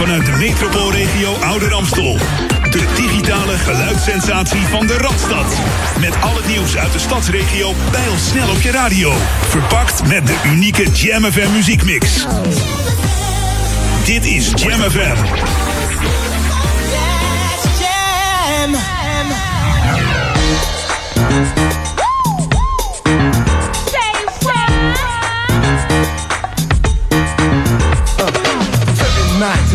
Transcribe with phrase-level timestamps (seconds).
[0.00, 2.18] vanuit de metropoolregio Ouder Amstel.
[2.70, 5.58] De digitale geluidssensatie van de Radstad.
[5.98, 9.12] Met al het nieuws uit de stadsregio bij ons snel op je radio.
[9.48, 12.26] Verpakt met de unieke Jam FM muziekmix.
[14.04, 15.16] Dit is Jam FM.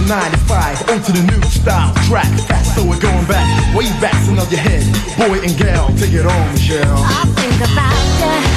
[0.08, 2.28] 95 onto the new style track.
[2.48, 4.84] Fast, so we're going back, way back, so nod your head.
[5.18, 6.98] Boy and gal, take it on, Michelle.
[6.98, 8.55] I think about you.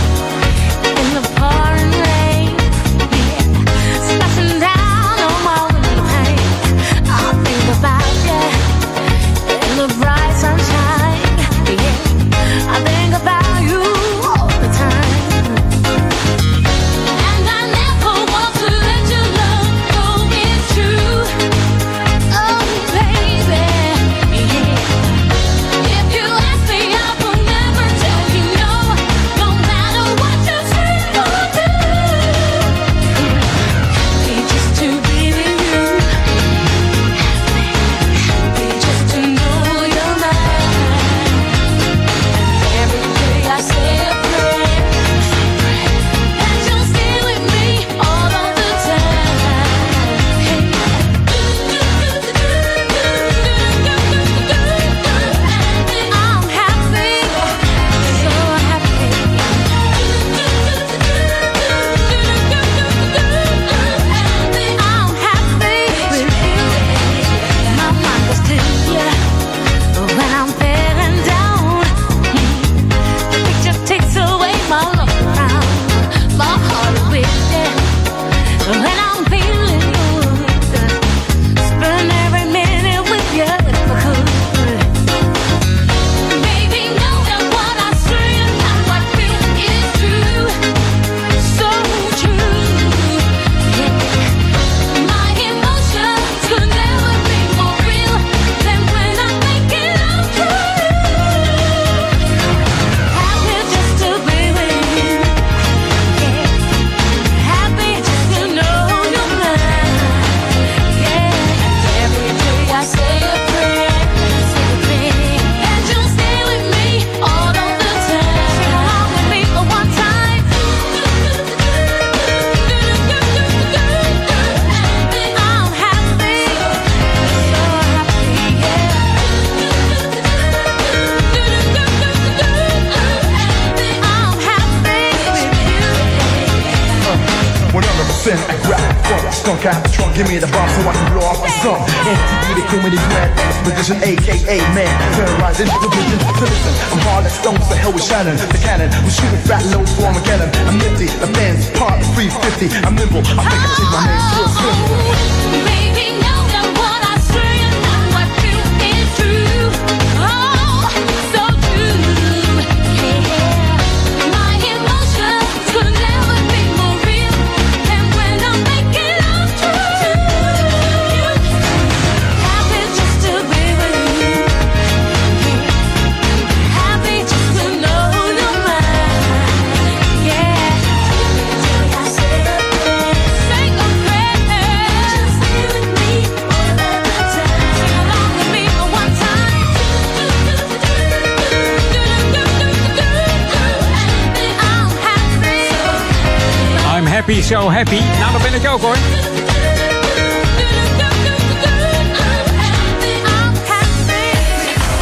[197.29, 198.01] happy, so happy.
[198.19, 198.97] Nou, dat ben ik ook hoor.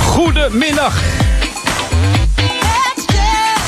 [0.00, 1.00] Goedemiddag.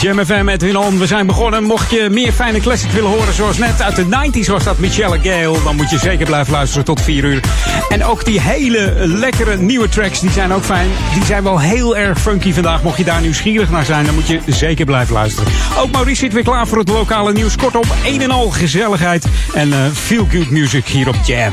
[0.01, 1.63] Jam FM met Winon, we zijn begonnen.
[1.63, 5.19] Mocht je meer fijne classic willen horen, zoals net uit de 90s was dat Michelle
[5.23, 7.41] Gale, dan moet je zeker blijven luisteren tot 4 uur.
[7.89, 10.89] En ook die hele lekkere nieuwe tracks, die zijn ook fijn.
[11.15, 12.83] Die zijn wel heel erg funky vandaag.
[12.83, 15.53] Mocht je daar nieuwsgierig naar zijn, dan moet je zeker blijven luisteren.
[15.79, 17.57] Ook Maurice zit weer klaar voor het lokale nieuws.
[17.57, 21.53] Kortom, een en al gezelligheid en veel feel good music hier op Jam.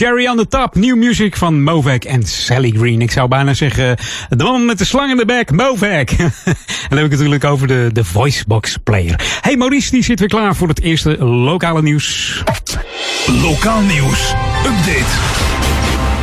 [0.00, 0.74] Cherry on the top.
[0.74, 3.00] New music van Movek en Sally Green.
[3.00, 3.96] Ik zou bijna zeggen,
[4.28, 6.10] de man met de slang in de bek, Movek.
[6.18, 6.26] en
[6.88, 9.20] dan heb ik het natuurlijk over de, de Voicebox player.
[9.40, 12.42] Hey, Maurice, die zit weer klaar voor het eerste lokale nieuws.
[13.42, 14.34] Lokaal nieuws.
[14.66, 15.10] Update.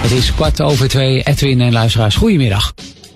[0.02, 1.24] Het is kwart over twee.
[1.24, 2.74] Edwin en luisteraars, goedemiddag.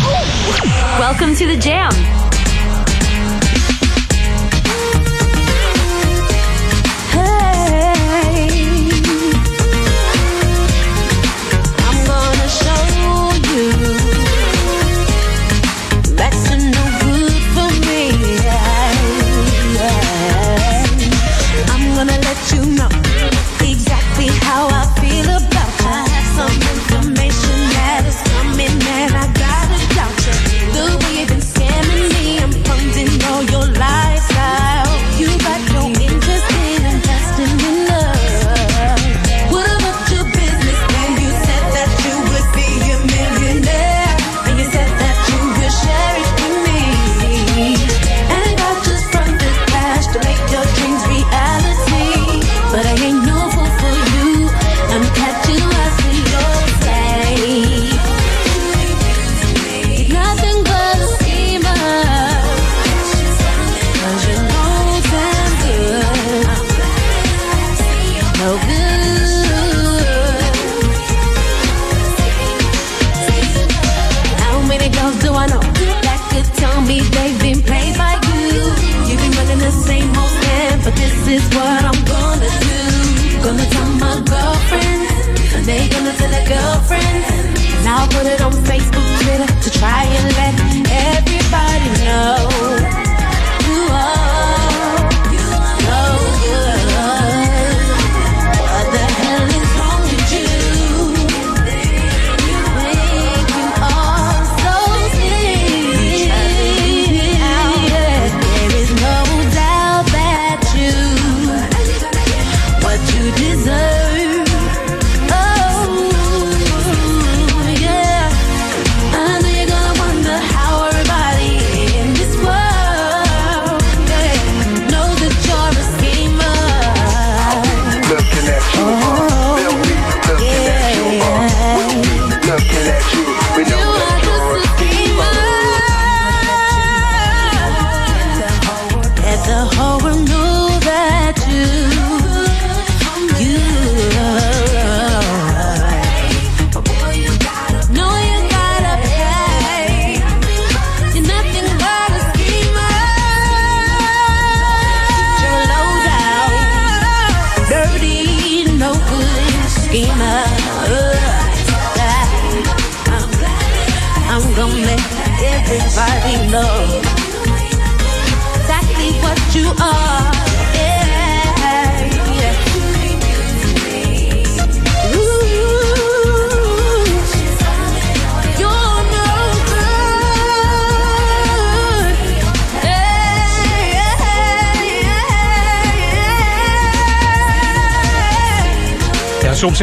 [0.98, 1.90] Welcome to the jam.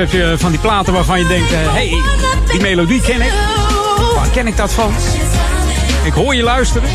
[0.01, 2.01] Heb je van die platen waarvan je denkt, hé, hey,
[2.51, 3.31] die melodie ken ik.
[4.33, 4.93] Ken ik dat van?
[6.03, 6.89] Ik hoor je luisteren.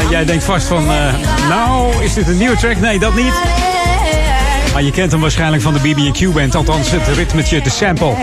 [0.00, 1.14] En jij denkt vast van, eh,
[1.48, 2.76] nou, is dit een nieuwe track?
[2.76, 3.32] Nee, dat niet.
[4.72, 6.54] Maar je kent hem waarschijnlijk van de BB&Q band.
[6.54, 8.14] Althans, het ritmetje, de sample.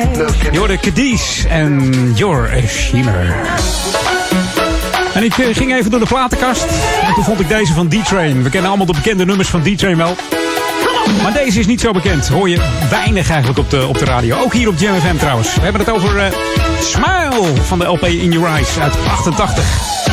[0.57, 3.35] Hoorde Cadiz en You're a Shimmer.
[5.13, 6.65] En ik eh, ging even door de platenkast.
[7.01, 8.43] En toen vond ik deze van D-Train.
[8.43, 10.15] We kennen allemaal de bekende nummers van D-Train wel.
[11.21, 12.27] Maar deze is niet zo bekend.
[12.27, 14.37] Hoor je weinig eigenlijk op de, op de radio.
[14.37, 15.55] Ook hier op Jam FM trouwens.
[15.55, 16.31] We hebben het over eh,
[16.79, 20.06] Smile van de LP In Your Eyes uit 88.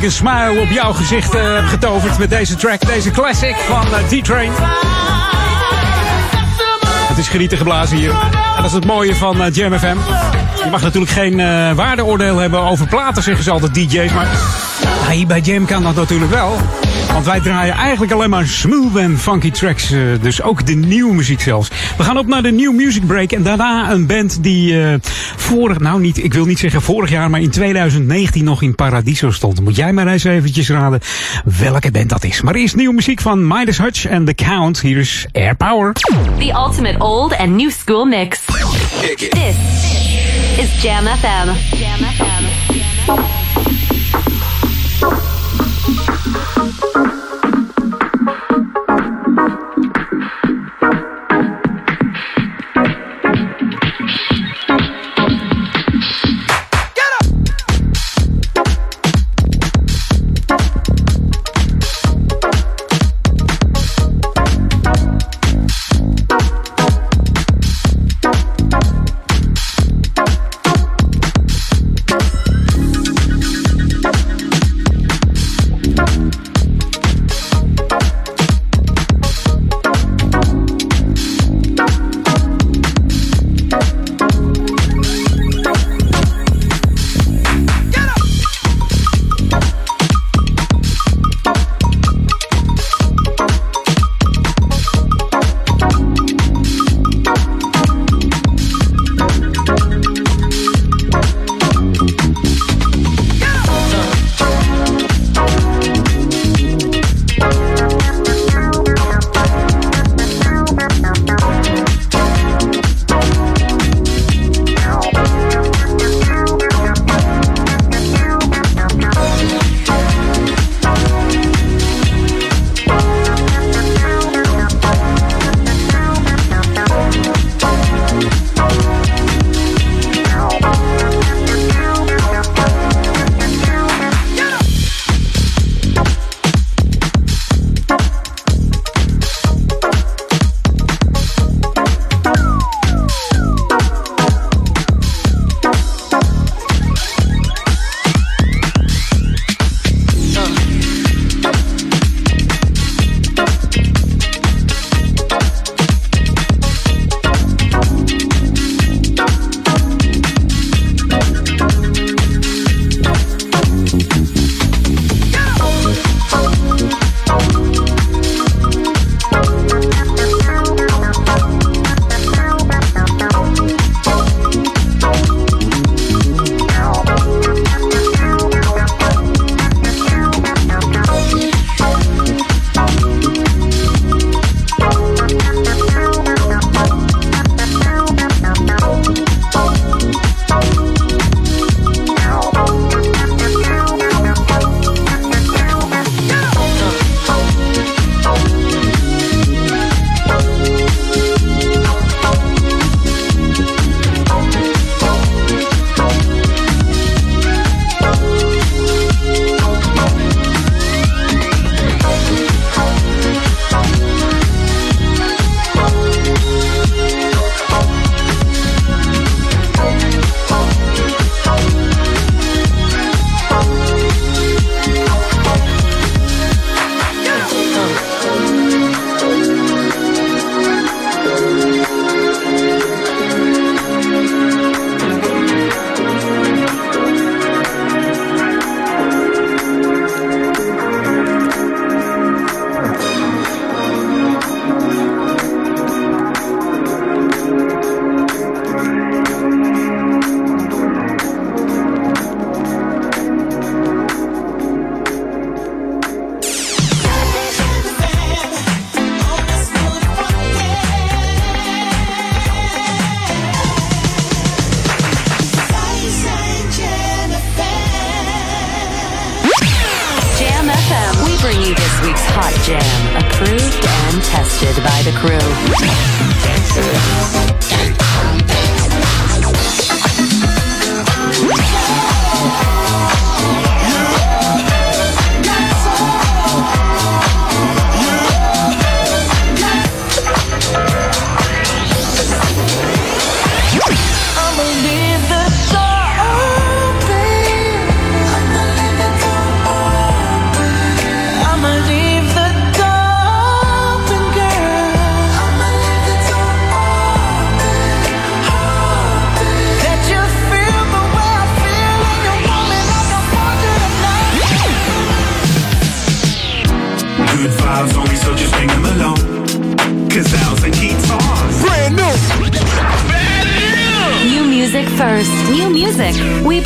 [0.00, 3.86] Ik een smile op jouw gezicht uh, heb getoverd met deze track, deze classic van
[3.86, 4.52] uh, D-Train.
[7.08, 8.10] Het is genieten geblazen hier.
[8.10, 9.96] En dat is het mooie van uh, Jam FM.
[10.64, 11.36] Je mag natuurlijk geen
[11.74, 14.12] waardeoordeel hebben over platen, zeggen ze altijd DJ's.
[14.12, 14.28] Maar
[15.10, 16.56] hier bij Jam kan dat natuurlijk wel.
[17.12, 19.92] Want wij draaien eigenlijk alleen maar smooth en funky tracks.
[19.92, 21.68] Uh, dus ook de nieuwe muziek zelfs.
[21.96, 23.32] We gaan op naar de New Music Break.
[23.32, 24.94] En daarna een band die uh,
[25.36, 29.30] vorig, nou niet, ik wil niet zeggen vorig jaar, maar in 2019 nog in Paradiso
[29.30, 29.60] stond.
[29.60, 31.00] Moet jij maar eens eventjes raden
[31.44, 32.40] welke band dat is.
[32.40, 34.80] Maar eerst nieuwe muziek van Midas Hutch en The Count.
[34.80, 35.92] Hier is Air Power.
[36.38, 38.40] The ultimate old and new school mix.
[39.16, 39.56] This
[40.56, 41.76] is Jam FM.
[41.76, 43.00] Jam FM.
[43.06, 43.39] voor de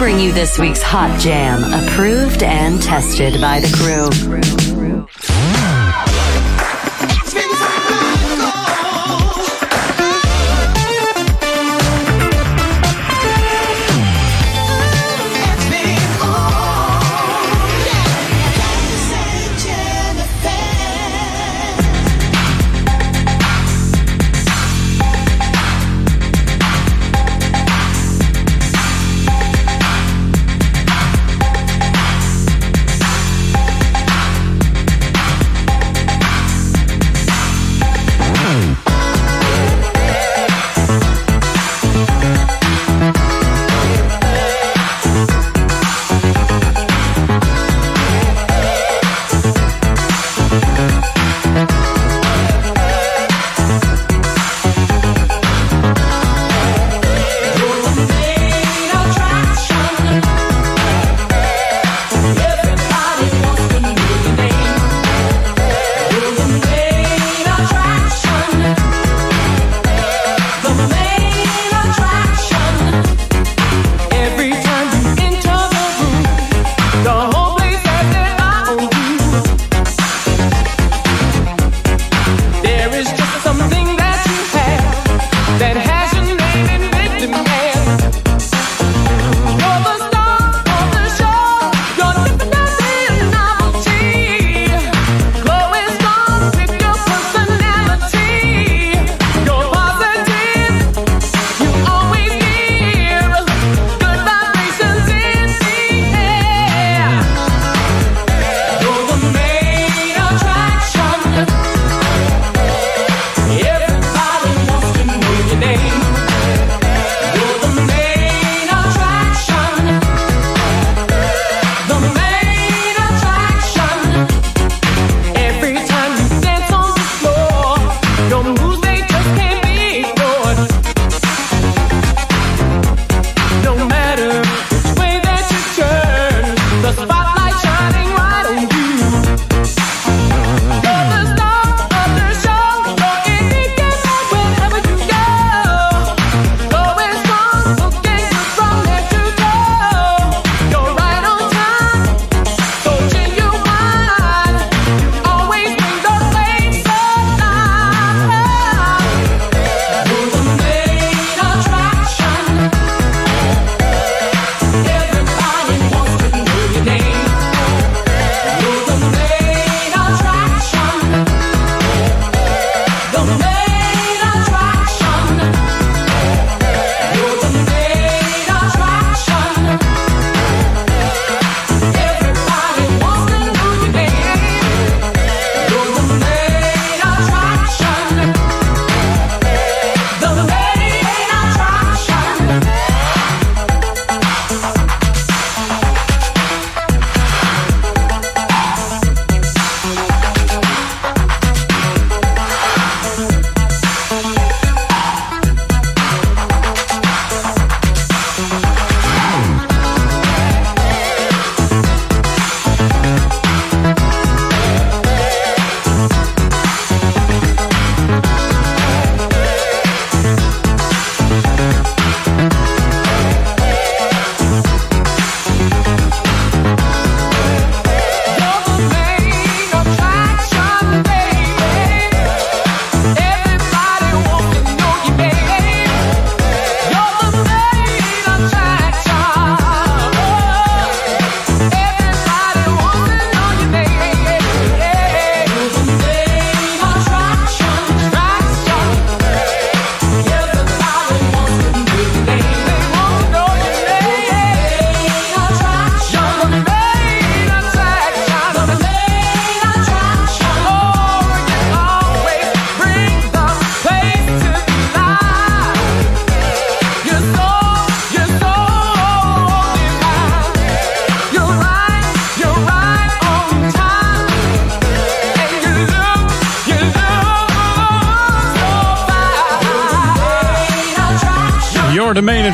[0.04, 4.73] bring you this week's hot jam, approved and tested by the crew.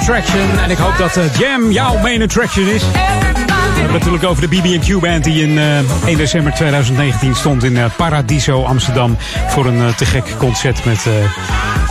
[0.01, 0.59] Attraction.
[0.59, 2.83] En ik hoop dat uh, Jam jouw main attraction is.
[2.91, 7.73] We hebben natuurlijk over de BB&Q band die in uh, 1 december 2019 stond in
[7.73, 9.17] uh, Paradiso Amsterdam
[9.49, 11.07] voor een te gek concert met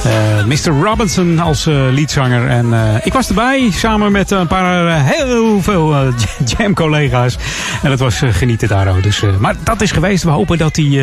[0.06, 0.84] uh, Mr.
[0.84, 2.48] Robinson als uh, leadzanger.
[2.48, 6.14] En uh, ik was erbij samen met een paar heel veel
[6.58, 7.38] jam-collega's.
[7.84, 9.04] En dat was genieten daar ook.
[9.04, 10.24] Dus, maar dat is geweest.
[10.24, 11.02] We hopen dat die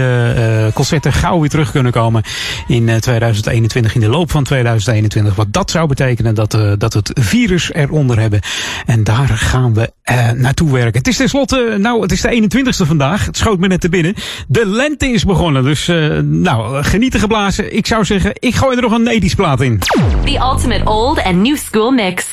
[0.72, 2.22] concerten gauw weer terug kunnen komen
[2.66, 5.34] in 2021, in de loop van 2021.
[5.34, 8.40] Wat dat zou betekenen dat, dat het virus eronder hebben.
[8.86, 9.92] En daar gaan we
[10.34, 10.98] naartoe werken.
[10.98, 13.26] Het is tenslotte, nou, het is de 21ste vandaag.
[13.26, 14.14] Het schoot me net te binnen.
[14.48, 15.64] De lente is begonnen.
[15.64, 15.86] Dus,
[16.22, 17.76] nou, genieten geblazen.
[17.76, 19.78] Ik zou zeggen, ik gooi er nog een 80s plaat in.
[20.24, 22.24] The ultimate old and new school mix.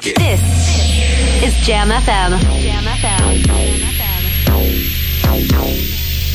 [0.00, 0.40] This
[1.42, 2.30] is Jam FM.
[2.62, 3.52] Jam FM.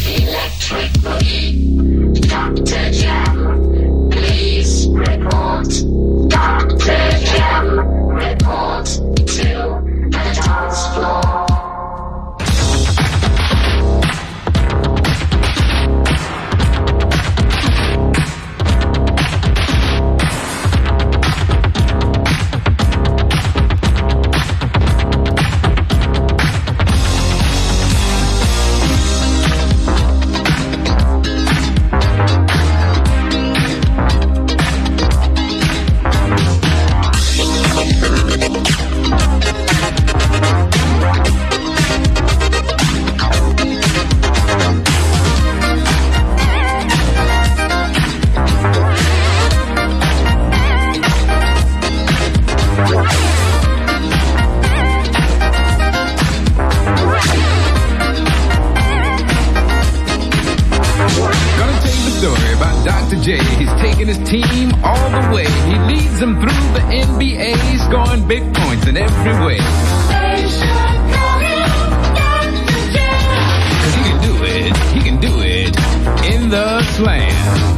[0.05, 1.67] Electric Boogie.
[2.13, 2.89] Dr.
[2.91, 4.09] Jam.
[4.09, 5.85] Please report.
[6.29, 7.17] Dr.
[7.35, 7.79] Jam.
[8.15, 8.85] Report
[9.25, 9.88] to
[10.33, 11.28] dance floor.
[66.21, 67.55] and through the NBA,
[67.87, 69.57] scoring big points in every way.
[69.57, 70.67] They should
[71.13, 71.39] know
[73.95, 75.75] he can do it, he can do it
[76.33, 77.68] in the slam.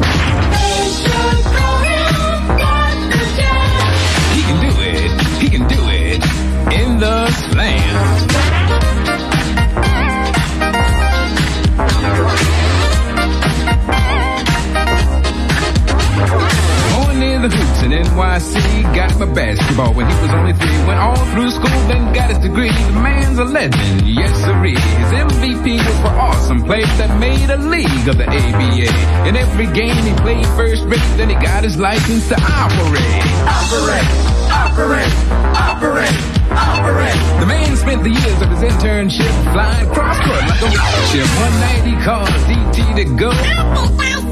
[17.82, 20.78] In NYC, got him a basketball when he was only three.
[20.86, 22.70] Went all through school, then got his degree.
[22.70, 24.78] The man's a legend, yes siree.
[24.78, 29.28] His MVP was for awesome plays that made a league of the ABA.
[29.28, 33.02] In every game he played first rate, then he got his license to operate.
[33.50, 34.12] Operate,
[34.54, 35.14] operate,
[35.58, 36.42] operate.
[36.52, 37.40] Operate.
[37.40, 40.72] The man spent the years of his internship flying cross court like a
[41.10, 41.26] ship.
[41.40, 44.31] One night he called DT to go.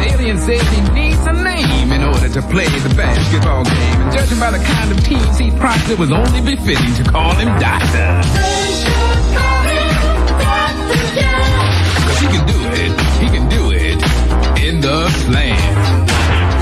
[0.00, 4.00] The alien said he needs a name in order to play the basketball game.
[4.00, 7.34] And judging by the kind of teams he prompted, it was only befitting to call
[7.34, 8.08] him Doctor.
[12.06, 14.00] Cause he can do it, he can do it
[14.64, 16.06] in the slam.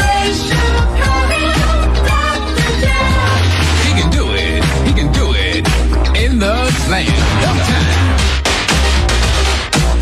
[0.03, 3.87] They should call him Doctor, yeah.
[3.87, 5.63] He can do it, he can do it
[6.25, 7.29] in the slam.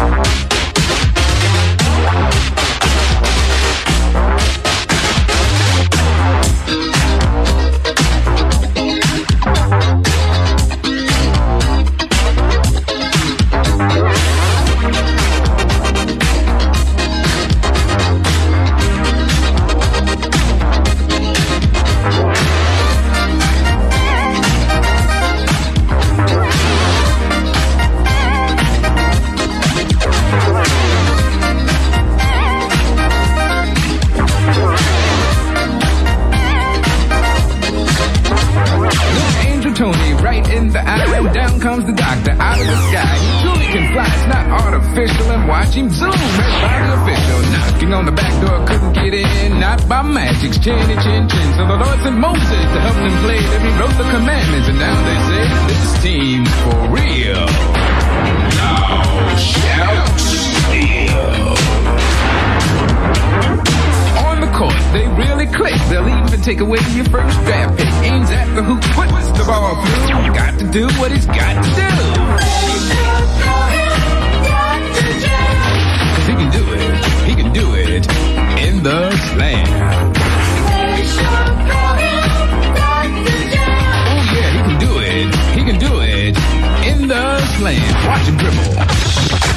[0.07, 0.46] him zoom
[45.85, 47.39] right by the official.
[47.53, 51.53] Knocking on the back door, couldn't get in, not by magic's chinny chin chin.
[51.53, 53.37] So the Lord sent Moses to help them play.
[53.37, 57.45] Then he wrote the commandments, and now they say this team's for real.
[58.57, 61.45] Now shout steal.
[64.25, 65.77] On the court, they really click.
[65.91, 67.93] They'll even take away your first draft pick.
[68.09, 70.33] Aims at the hoop, puts the ball through.
[70.33, 73.36] Got to do what he's got to do.
[76.27, 77.05] He can do it.
[77.29, 78.07] He can do it
[78.67, 79.67] in the slam.
[84.09, 85.35] Oh yeah, he can do it.
[85.57, 86.37] He can do it
[86.87, 88.07] in the slam.
[88.07, 89.56] Watch him dribble.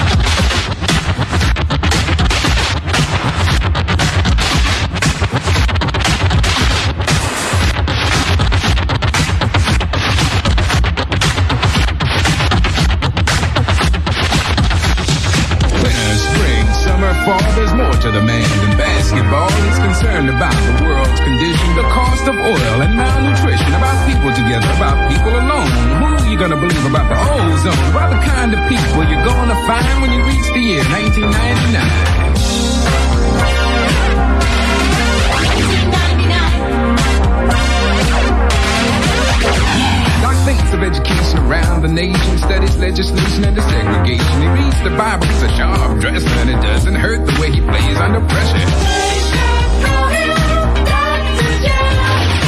[44.80, 45.28] off the Bible.
[45.30, 48.58] It's a job dresser, and it doesn't hurt the way he plays under pressure.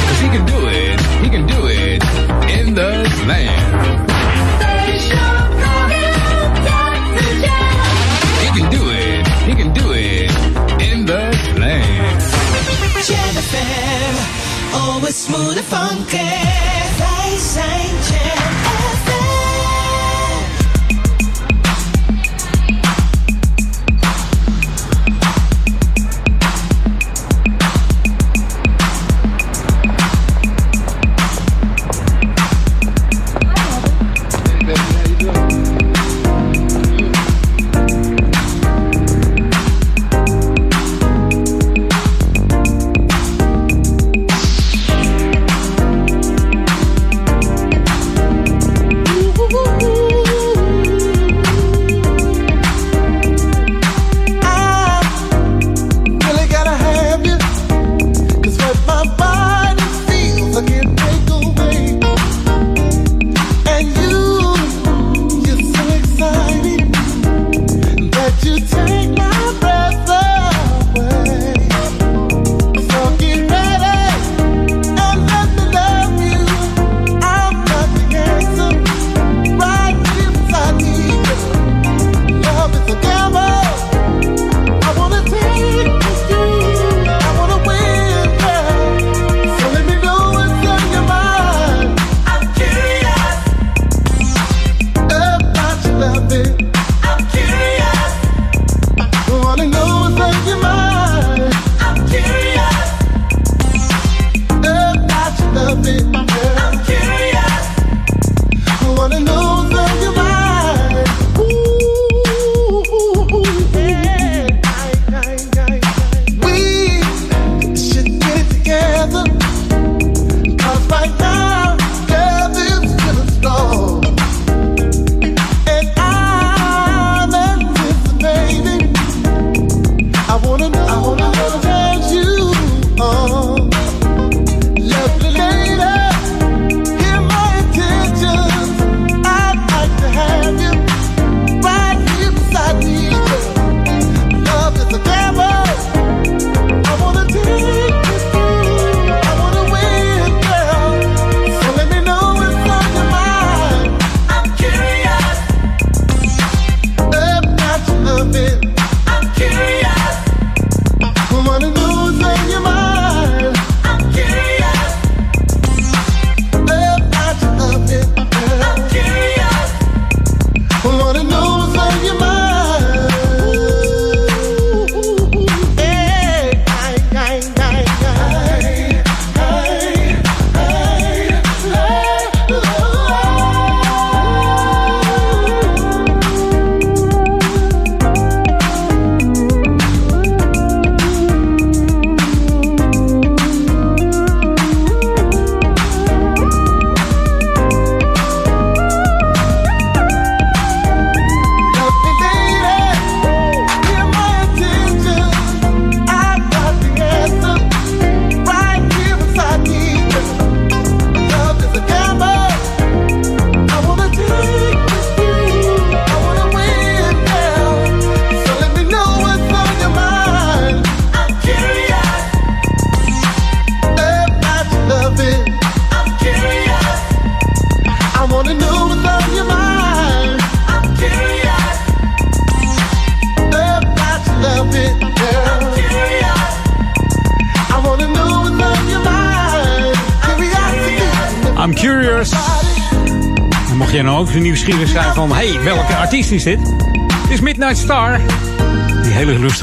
[0.06, 2.02] Cause he can do it, he can do it
[2.50, 4.08] in the slam.
[8.42, 10.30] He can do it, he can do it
[10.82, 12.20] in the slam.
[13.06, 16.18] Jennifer, always smooth and funky.
[16.98, 18.21] Face ain't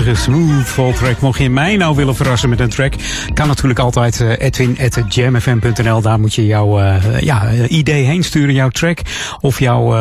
[0.03, 1.15] rustige.
[1.19, 2.93] Mocht je mij nou willen verrassen met een track,
[3.33, 6.01] kan natuurlijk altijd eh, edwin.jamfm.nl.
[6.01, 8.99] Daar moet je jouw eh, ja, eh, idee heen sturen, jouw track
[9.41, 9.97] of jouw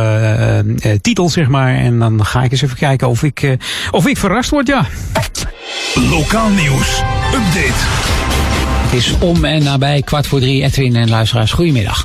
[1.01, 1.75] titel, zeg maar.
[1.75, 3.57] En dan ga ik eens even kijken of ik,
[3.91, 4.87] of ik verrast word, ja.
[5.95, 7.03] Lokaal nieuws.
[7.35, 8.17] Update.
[8.83, 10.63] Het is om en nabij kwart voor drie.
[10.63, 12.05] Edwin en luisteraars, goedemiddag.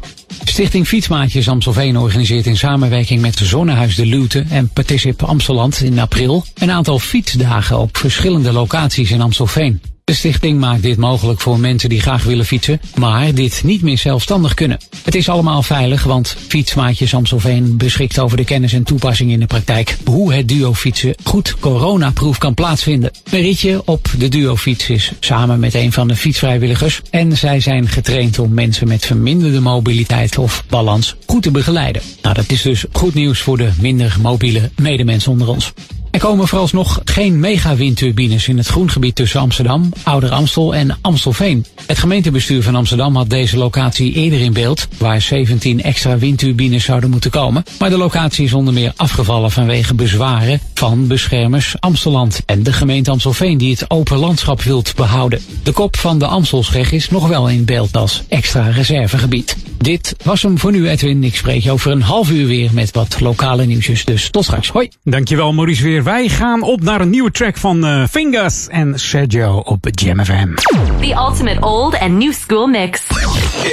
[0.53, 6.45] Stichting Fietsmaatjes Amstelveen organiseert in samenwerking met Zonnehuis de Lute en Particip Amsteland in april
[6.53, 9.81] een aantal fietsdagen op verschillende locaties in Amstelveen.
[10.13, 13.97] De stichting maakt dit mogelijk voor mensen die graag willen fietsen, maar dit niet meer
[13.97, 14.79] zelfstandig kunnen.
[15.03, 19.45] Het is allemaal veilig, want Fietsmaatjes Amstelveen beschikt over de kennis en toepassing in de
[19.45, 23.11] praktijk hoe het duofietsen goed coronaproof kan plaatsvinden.
[23.31, 27.87] Een ritje op de duofiets is samen met een van de fietsvrijwilligers en zij zijn
[27.87, 32.01] getraind om mensen met verminderde mobiliteit of balans goed te begeleiden.
[32.21, 35.73] Nou, dat is dus goed nieuws voor de minder mobiele medemens onder ons.
[36.13, 41.65] Er komen vooralsnog geen megawindturbines in het groengebied tussen Amsterdam, Ouder Amstel en Amstelveen.
[41.85, 47.09] Het gemeentebestuur van Amsterdam had deze locatie eerder in beeld, waar 17 extra windturbines zouden
[47.09, 47.63] moeten komen.
[47.79, 53.11] Maar de locatie is onder meer afgevallen vanwege bezwaren van beschermers Amsteland en de gemeente
[53.11, 55.41] Amstelveen die het open landschap wilt behouden.
[55.63, 59.57] De kop van de Amstelsreg is nog wel in beeld als extra reservegebied.
[59.77, 61.23] Dit was hem voor nu Edwin.
[61.23, 64.05] Ik spreek je over een half uur weer met wat lokale nieuwsjes.
[64.05, 64.69] Dus tot straks.
[64.69, 64.89] Hoi.
[65.03, 66.02] Dankjewel Maurice weer.
[66.03, 70.53] Wij gaan op naar een nieuwe track van uh, Fingers en Sergio op Jam FM.
[70.99, 73.01] The ultimate old and new school mix.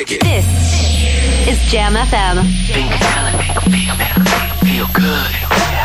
[0.05, 0.45] This
[1.47, 2.37] is Jam FM.
[4.64, 5.31] Feel good.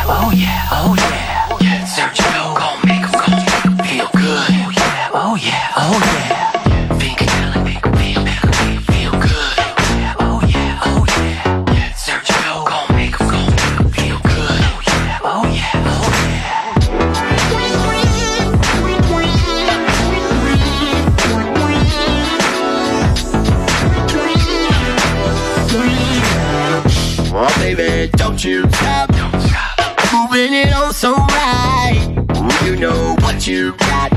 [0.06, 1.58] Oh yeah, oh yeah.
[1.58, 1.84] yeah.
[1.86, 4.48] Sergio, gon' make gon' feel good.
[4.50, 6.45] Oh yeah, oh yeah, oh yeah.
[28.36, 29.08] Don't you stop.
[30.12, 32.06] Moving it on so right.
[32.64, 34.10] You know what you got.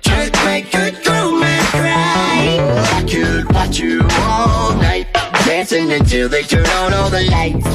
[0.00, 2.58] Just make girl man cry.
[2.98, 5.06] I could watch you all night.
[5.44, 7.66] Dancing until they turn on all the lights.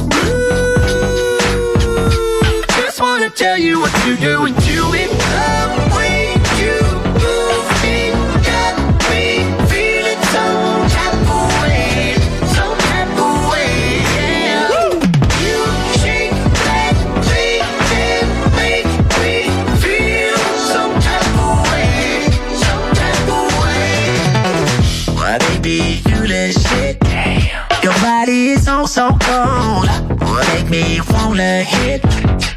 [1.80, 5.10] Ooh, just wanna tell you what you're doing to it.
[5.10, 6.37] The way
[31.38, 32.02] wanna hit.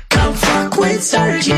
[0.08, 1.54] Come fuck with Sergio.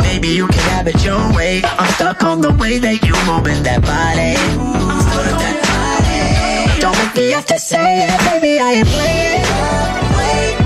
[0.00, 1.62] Maybe you can have it your way.
[1.64, 4.32] I'm stuck on the way that you moving that body.
[4.56, 6.80] Move that body.
[6.80, 8.60] Don't make me have to say it, baby.
[8.60, 10.59] I ain't playing.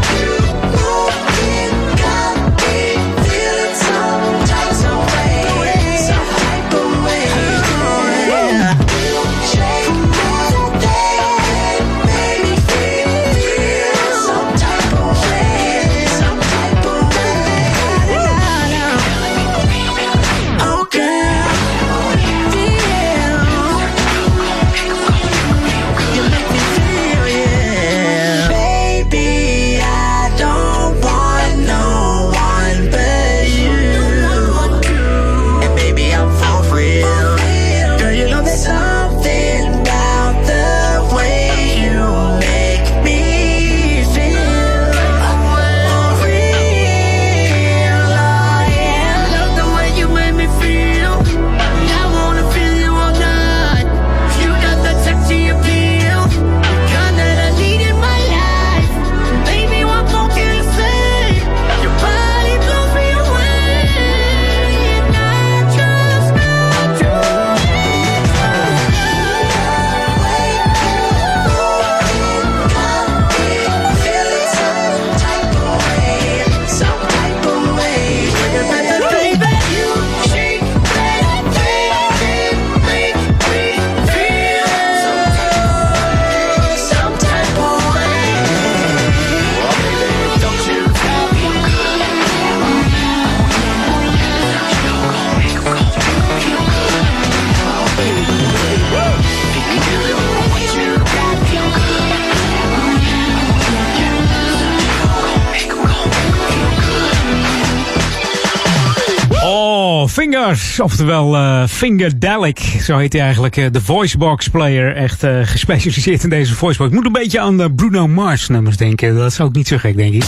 [110.79, 114.97] Oftewel uh, Fingerdelic, zo heet hij eigenlijk, uh, de voicebox player.
[114.97, 116.91] Echt eh, gespecialiseerd in deze voicebox.
[116.91, 119.77] Ik Moet een beetje aan de Bruno Mars nummers denken, dat is ook niet zo
[119.77, 120.25] gek, denk ik.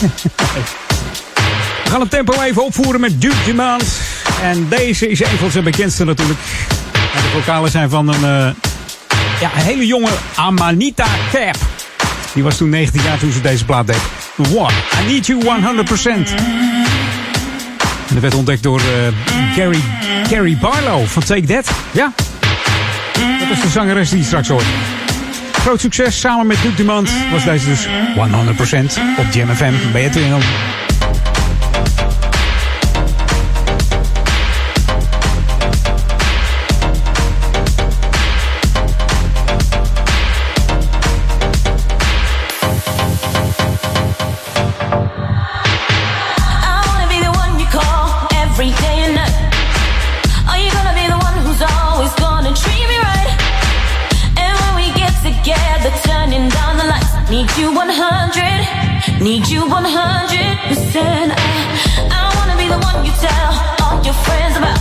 [1.85, 4.01] We gaan het tempo even opvoeren met Duke Demand.
[4.43, 6.41] En deze is een van zijn bekendste natuurlijk.
[7.12, 8.55] De vocalen zijn van een,
[9.41, 11.57] ja, een hele jonge Amanita Cap.
[12.35, 14.03] Die was toen 19 jaar toen ze deze plaat deed.
[14.37, 14.73] What?
[15.03, 16.86] I need you 100%.
[18.09, 18.86] En dat werd ontdekt door uh,
[19.54, 19.80] Gary,
[20.28, 21.70] Gary Barlow van Take That.
[21.90, 22.12] Ja,
[23.38, 24.64] dat is de zangeres die je straks hoort.
[25.52, 27.88] Groot succes samen met Luc Dumont was deze dus 100%
[29.18, 29.72] op Jam FM.
[29.92, 30.38] Ben je
[60.97, 61.30] attention.
[61.30, 64.76] I, I wanna be the one you tell all your friends about.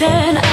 [0.00, 0.49] pretend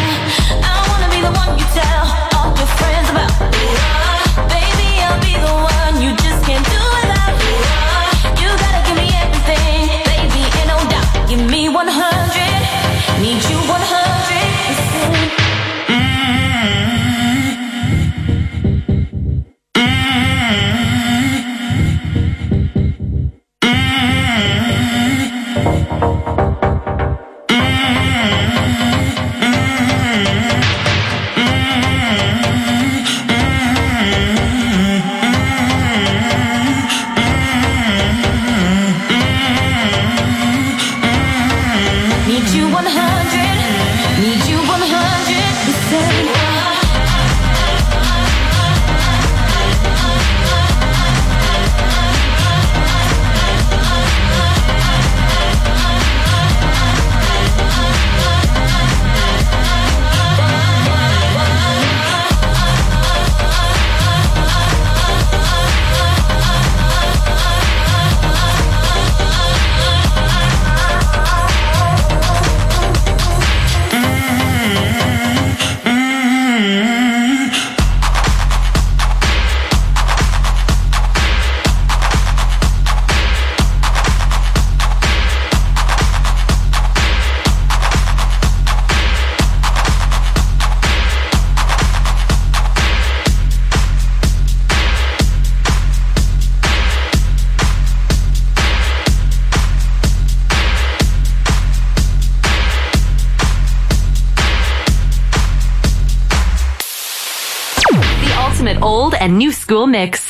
[109.68, 110.27] school mix.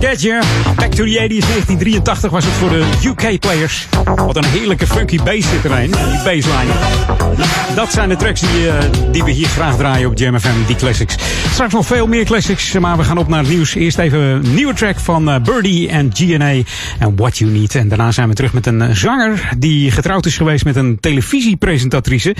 [0.00, 0.44] Get
[0.76, 3.88] Back to the 80s, 1983 was het voor de UK players.
[4.16, 6.72] Wat een heerlijke funky bass zit erin, die bassline.
[7.74, 10.76] Dat zijn de tracks die, eh, die we hier graag draaien op Jam FM, die
[10.76, 11.16] classics.
[11.52, 13.74] Straks nog veel meer classics, maar we gaan op naar het nieuws.
[13.74, 16.62] Eerst even een nieuwe track van uh, Birdie en GNA
[16.98, 17.74] en What You Need.
[17.74, 21.00] En daarna zijn we terug met een eh, zanger die getrouwd is geweest met een
[21.00, 22.36] televisiepresentatrice.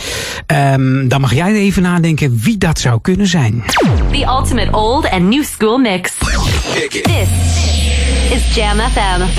[0.47, 3.63] Ehm, dan mag jij even nadenken wie dat zou kunnen zijn.
[4.13, 6.13] The ultimate old and new school mix.
[6.91, 9.31] This This is Jam FM.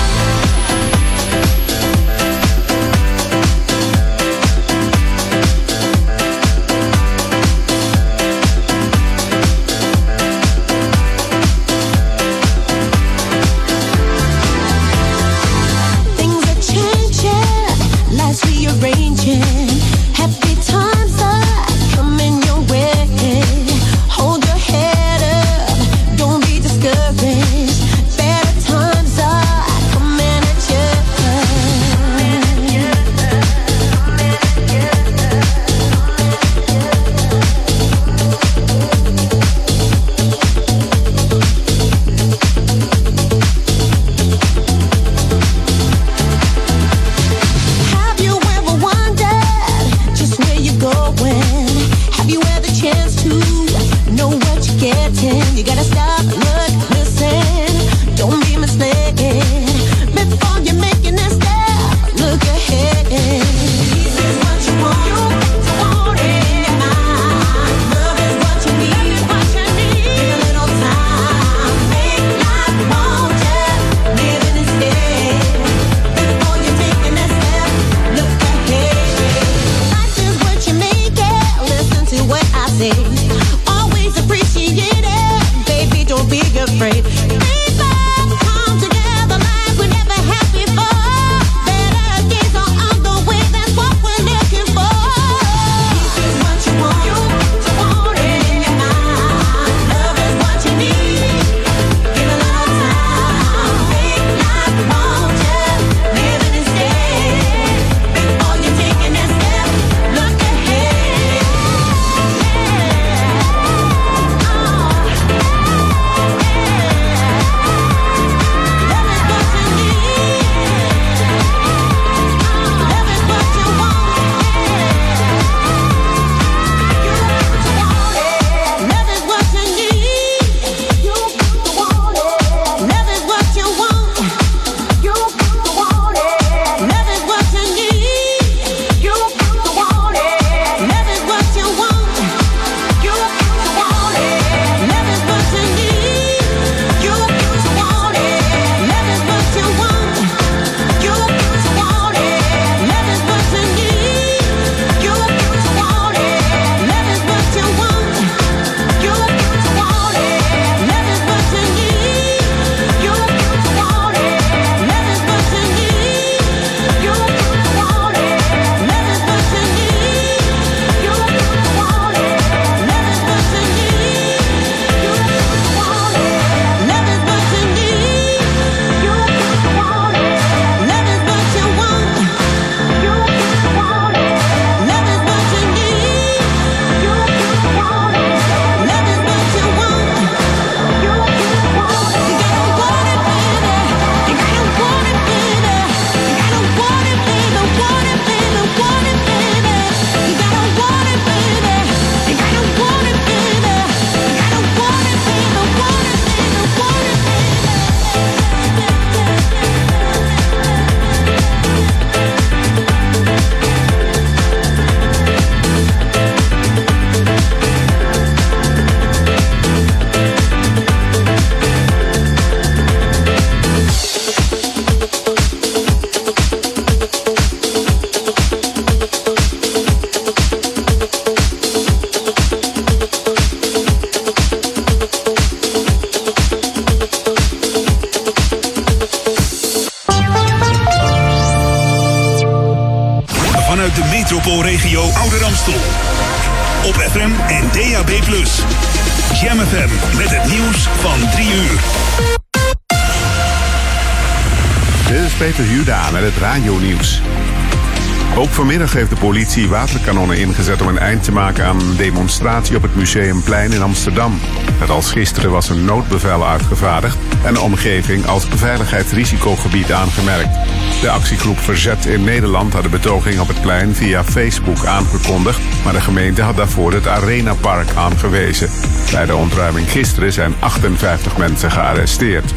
[259.20, 263.82] Politie waterkanonnen ingezet om een eind te maken aan een demonstratie op het Museumplein in
[263.82, 264.40] Amsterdam.
[264.80, 270.58] Net als gisteren was een noodbevel uitgevaardigd en de omgeving als veiligheidsrisicogebied aangemerkt.
[271.02, 275.94] De actiegroep Verzet in Nederland had de betoging op het plein via Facebook aangekondigd, maar
[275.94, 278.70] de gemeente had daarvoor het Arenapark aangewezen.
[279.12, 282.54] Bij de ontruiming gisteren zijn 58 mensen gearresteerd.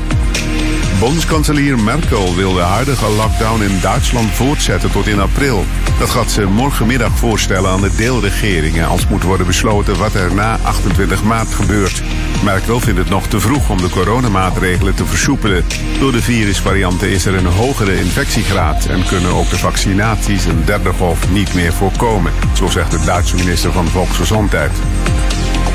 [0.98, 5.64] Bondskanselier Merkel wil de huidige lockdown in Duitsland voortzetten tot in april.
[6.00, 10.58] Dat gaat ze morgenmiddag voorstellen aan de deelregeringen als moet worden besloten wat er na
[10.62, 12.02] 28 maart gebeurt.
[12.44, 15.64] Merkel vindt het nog te vroeg om de coronamaatregelen te versoepelen.
[15.98, 20.92] Door de virusvarianten is er een hogere infectiegraad en kunnen ook de vaccinaties een derde
[20.92, 24.72] golf niet meer voorkomen, zo zegt de Duitse minister van Volksgezondheid.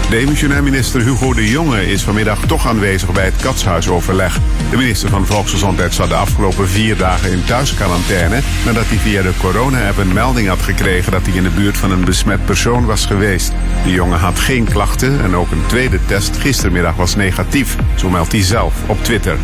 [0.10, 4.40] Demissionair minister Hugo de Jonge is vanmiddag toch aanwezig bij het katshuisoverleg.
[4.70, 9.34] De minister van Volksgezondheid zat de afgelopen vier dagen in thuisquarantaine nadat hij via de
[9.40, 13.06] corona-app een melding had gekregen dat hij in de buurt van een besmet persoon was
[13.06, 13.54] geweest.
[13.84, 18.32] De jongen had geen klachten en ook een tweede test gistermiddag was negatief, zo meldt
[18.32, 19.38] hij zelf op Twitter.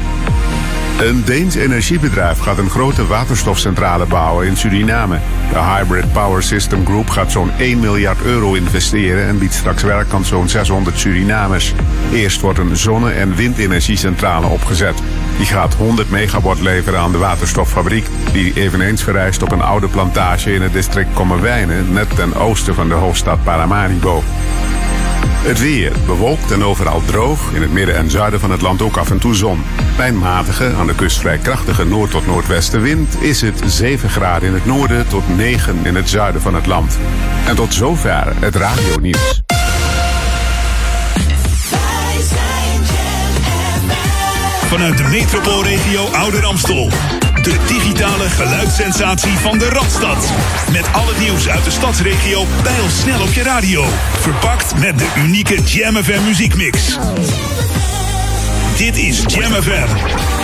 [1.00, 5.20] Een Deens energiebedrijf gaat een grote waterstofcentrale bouwen in Suriname.
[5.52, 10.14] De Hybrid Power System Group gaat zo'n 1 miljard euro investeren en biedt straks werk
[10.14, 11.74] aan zo'n 600 Surinamers.
[12.14, 15.02] Eerst wordt een zonne- en windenergiecentrale opgezet.
[15.38, 20.54] Die gaat 100 megawatt leveren aan de waterstoffabriek, die eveneens verrijst op een oude plantage
[20.54, 24.24] in het district Kommerwijnen, net ten oosten van de hoofdstad Paramaribo.
[25.44, 27.54] Het weer bewolkt en overal droog.
[27.54, 29.64] In het midden en zuiden van het land ook af en toe zon.
[29.98, 34.48] Bij een matige, aan de kust vrij krachtige noord- tot noordwestenwind is het 7 graden
[34.48, 36.98] in het noorden tot 9 in het zuiden van het land.
[37.48, 39.42] En tot zover het radionieuws.
[44.68, 46.90] Vanuit de metropoolregio Ouder Amstel.
[47.42, 50.32] De digitale geluidssensatie van de Radstad.
[50.72, 52.46] Met al het nieuws uit de stadsregio
[52.90, 53.86] snel op je radio.
[54.20, 56.98] Verpakt met de unieke Jam FM muziekmix.
[58.78, 60.41] Dit is Jam.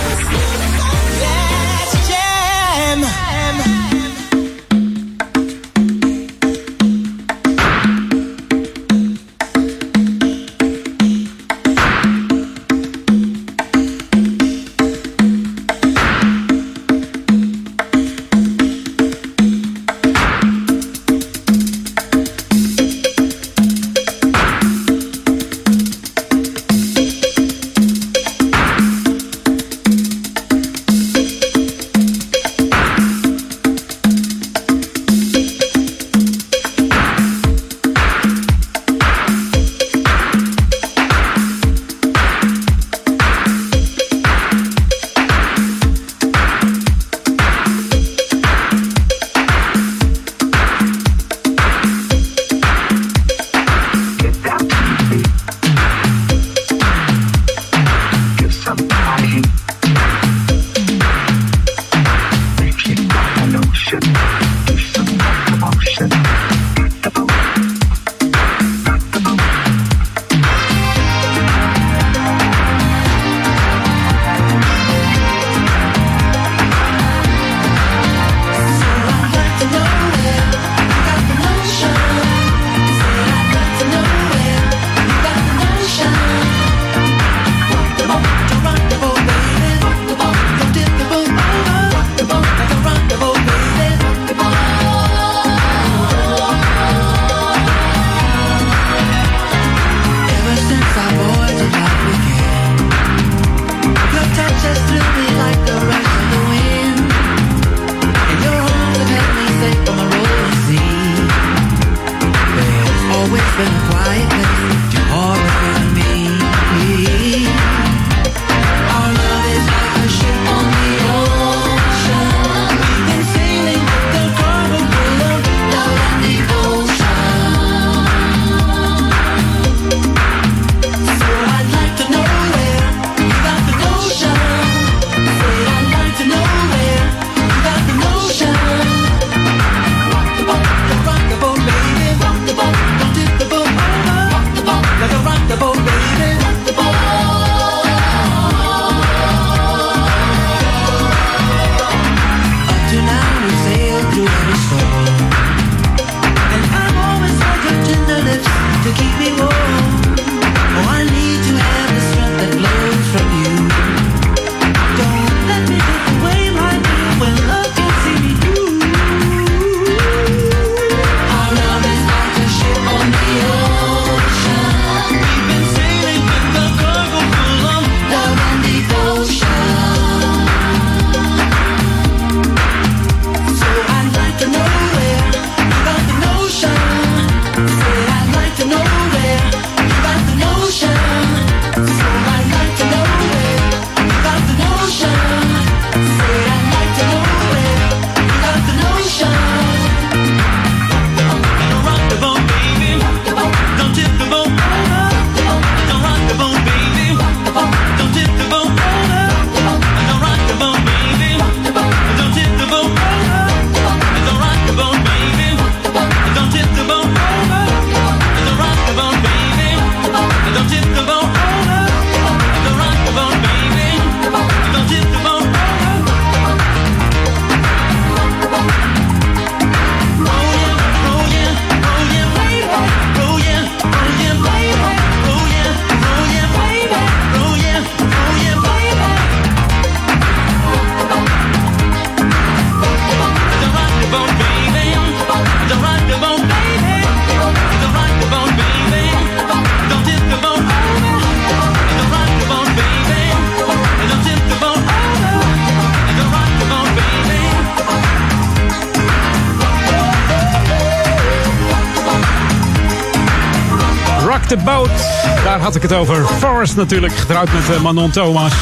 [265.68, 266.26] Had ik het over.
[266.26, 268.52] Forrest natuurlijk, getrouwd met eh, Manon Thomas.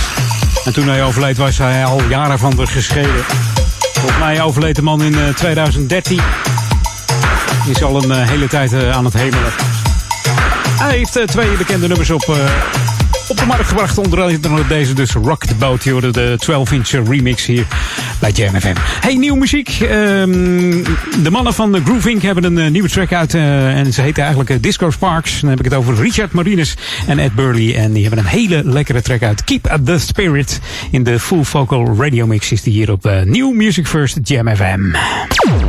[0.64, 3.24] En toen hij overleed was hij al jaren van de gescheiden.
[3.92, 6.20] Volgens mij overleed de man in eh, 2013.
[7.68, 9.52] Is al een eh, hele tijd eh, aan het hemelen.
[10.78, 12.36] Hij heeft eh, twee bekende nummers op, eh,
[13.37, 13.99] op de markt gebracht.
[13.99, 15.84] Onder andere deze dus Rock the Boat.
[15.84, 17.66] Je hoorde de 12-inch remix hier
[18.18, 18.74] bij Jam FM.
[19.01, 19.68] Hey, nieuwe muziek.
[19.68, 19.91] Ehm,
[21.22, 22.22] de mannen van de Groove Inc.
[22.22, 23.34] hebben een eh, nieuwe track uit.
[23.34, 25.41] eh, en ze heet eigenlijk eh, Disco Sparks.
[25.41, 26.74] Dan heb ik het over Richard Marines
[27.07, 27.76] en Ed Burley.
[27.76, 29.45] En die hebben een hele lekkere track uit.
[29.45, 30.61] Keep the Spirit.
[30.91, 34.91] In de full vocal radio mix is die hier op New Music First Jam FM.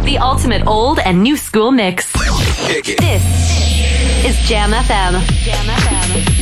[0.03, 2.05] The ultimate old and new school mix.
[2.81, 3.21] This
[4.23, 5.13] is Jam FM.
[5.43, 6.36] Jam FM.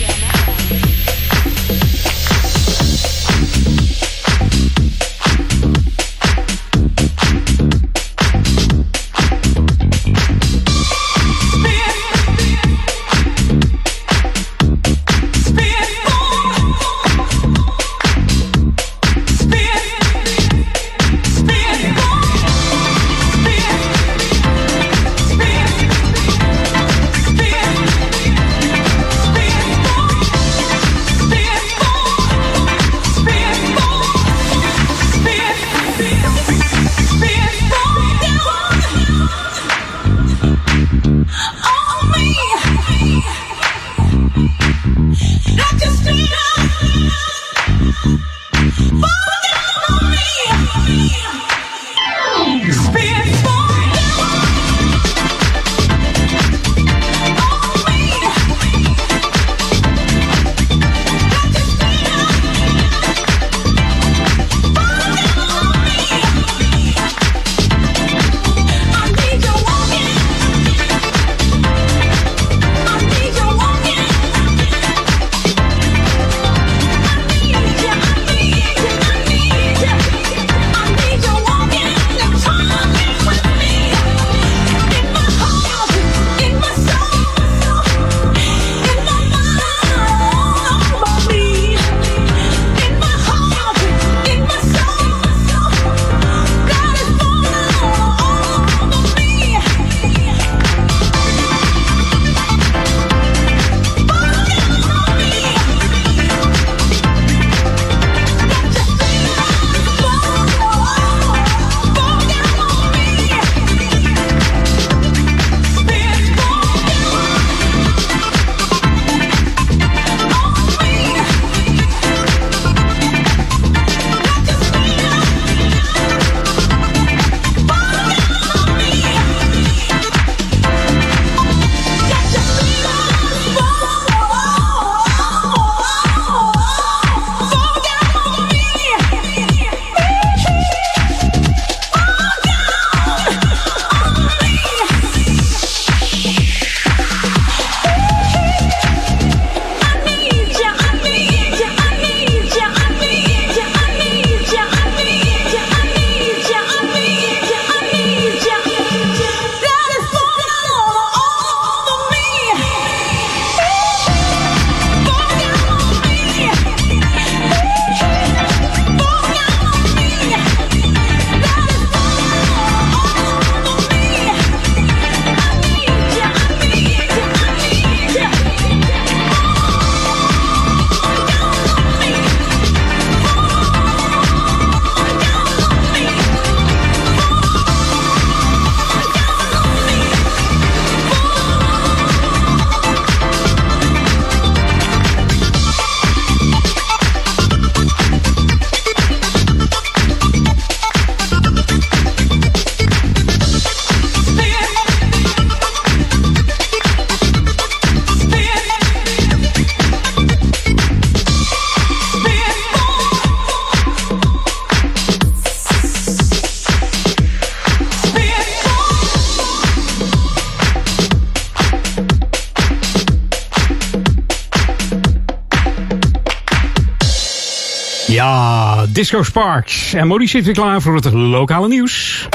[228.95, 229.93] Disco Sparks.
[229.93, 232.27] En Maurice zit weer klaar voor het lokale nieuws.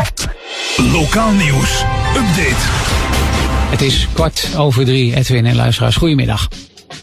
[0.77, 1.85] Lokaal nieuws.
[2.17, 2.63] Update.
[3.71, 5.97] Het is kwart over drie, Edwin en luisteraars.
[5.97, 6.49] Goedemiddag.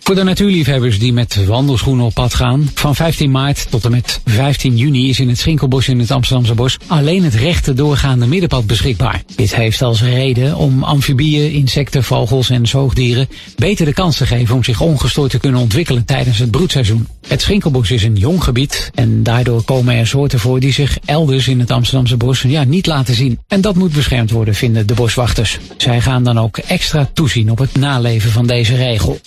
[0.08, 4.22] Voor de natuurliefhebbers die met wandelschoenen op pad gaan, van 15 maart tot en met
[4.26, 8.68] 15 juni is in het Schinkelbos in het Amsterdamse bos alleen het rechte doorgaande middenpad
[8.68, 9.24] beschikbaar.
[9.36, 14.56] Dit heeft als reden om amfibieën, insecten, vogels en zoogdieren beter de kans te geven
[14.56, 17.08] om zich ongestoord te kunnen ontwikkelen tijdens het broedseizoen.
[17.28, 21.48] Het Schinkelbos is een jong gebied en daardoor komen er soorten voor die zich elders
[21.48, 23.40] in het Amsterdamse bos ja, niet laten zien.
[23.48, 25.58] En dat moet beschermd worden, vinden de boswachters.
[25.78, 29.20] Zij gaan dan ook extra toezien op het naleven van deze regel.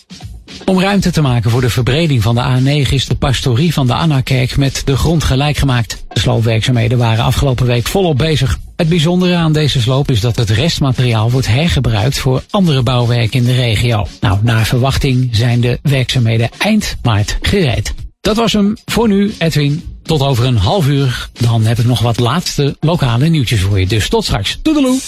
[0.64, 3.94] Om ruimte te maken voor de verbreding van de A9 is de pastorie van de
[3.94, 6.04] Annakerk met de grond gelijk gemaakt.
[6.08, 8.58] De sloopwerkzaamheden waren afgelopen week volop bezig.
[8.76, 13.44] Het bijzondere aan deze sloop is dat het restmateriaal wordt hergebruikt voor andere bouwwerken in
[13.44, 14.06] de regio.
[14.20, 17.94] Nou, naar verwachting zijn de werkzaamheden eind maart gereed.
[18.20, 19.98] Dat was hem voor nu, Edwin.
[20.02, 21.28] Tot over een half uur.
[21.32, 23.86] Dan heb ik nog wat laatste lokale nieuwtjes voor je.
[23.86, 24.58] Dus tot straks.
[24.62, 24.98] Toedeloe!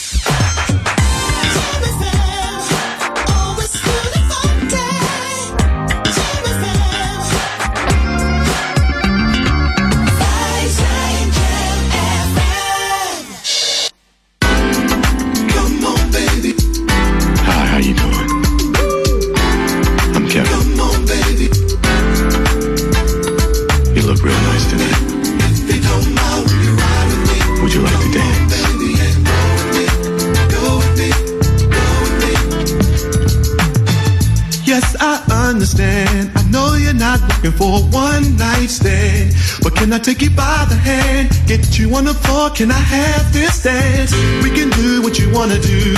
[37.42, 39.34] Looking for a one night stand.
[39.62, 41.30] But can I take you by the hand?
[41.46, 42.50] Get you on the floor?
[42.50, 44.12] Can I have this dance?
[44.42, 45.94] We can do what you wanna do.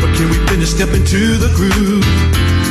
[0.00, 2.04] But can we finish stepping to the groove?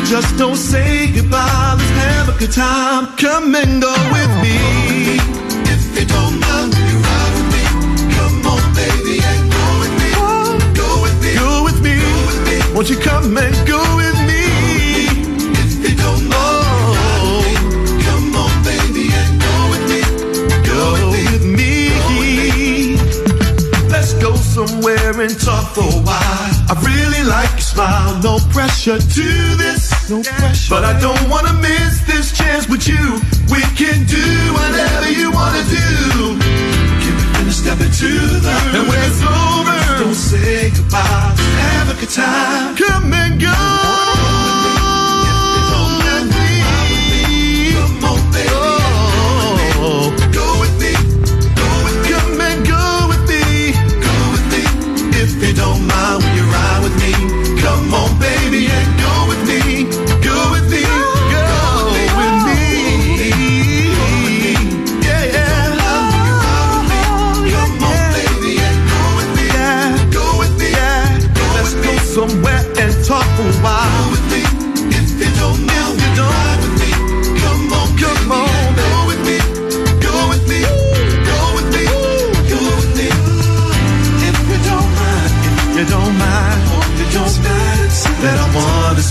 [0.07, 1.75] Just don't say goodbye.
[1.77, 3.07] Let's have a good time.
[3.17, 5.19] Come and go with me.
[5.67, 7.63] If you don't mind, will you ride with me?
[8.15, 10.09] Come on, baby, and go with me.
[10.81, 11.31] Go with me.
[11.35, 11.93] Go with me.
[11.99, 12.73] Go with me.
[12.73, 13.98] Won't you come and go
[24.87, 26.51] and talk for a while.
[26.69, 28.21] I really like your smile.
[28.21, 30.09] No pressure to this.
[30.09, 30.69] No pressure.
[30.69, 33.19] But I don't wanna miss this chance with you.
[33.51, 36.39] We can do whatever you wanna do.
[36.39, 41.35] Can we finish step into the And when it's over, don't say goodbye.
[41.59, 42.75] Have a good time.
[42.77, 44.38] Come and go.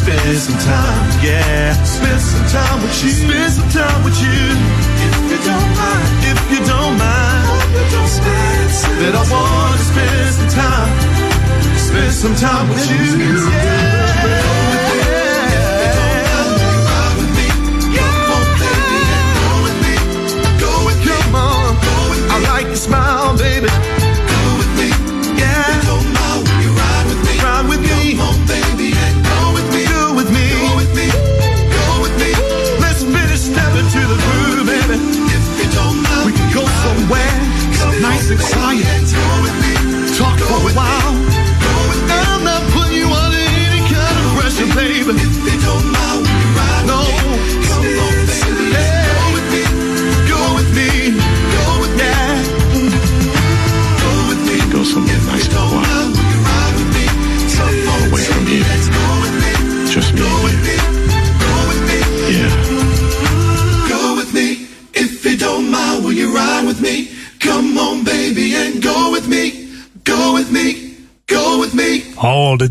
[0.08, 1.72] Spend some time, yeah.
[1.84, 3.10] Spend some time with you.
[3.10, 4.40] Spend some time with you.
[5.04, 7.44] If you don't mind, if you don't mind,
[7.76, 8.70] you don't mind,
[9.00, 10.90] then I wanna spend some time.
[11.76, 13.06] Spend some time with you.
[14.20, 14.37] Come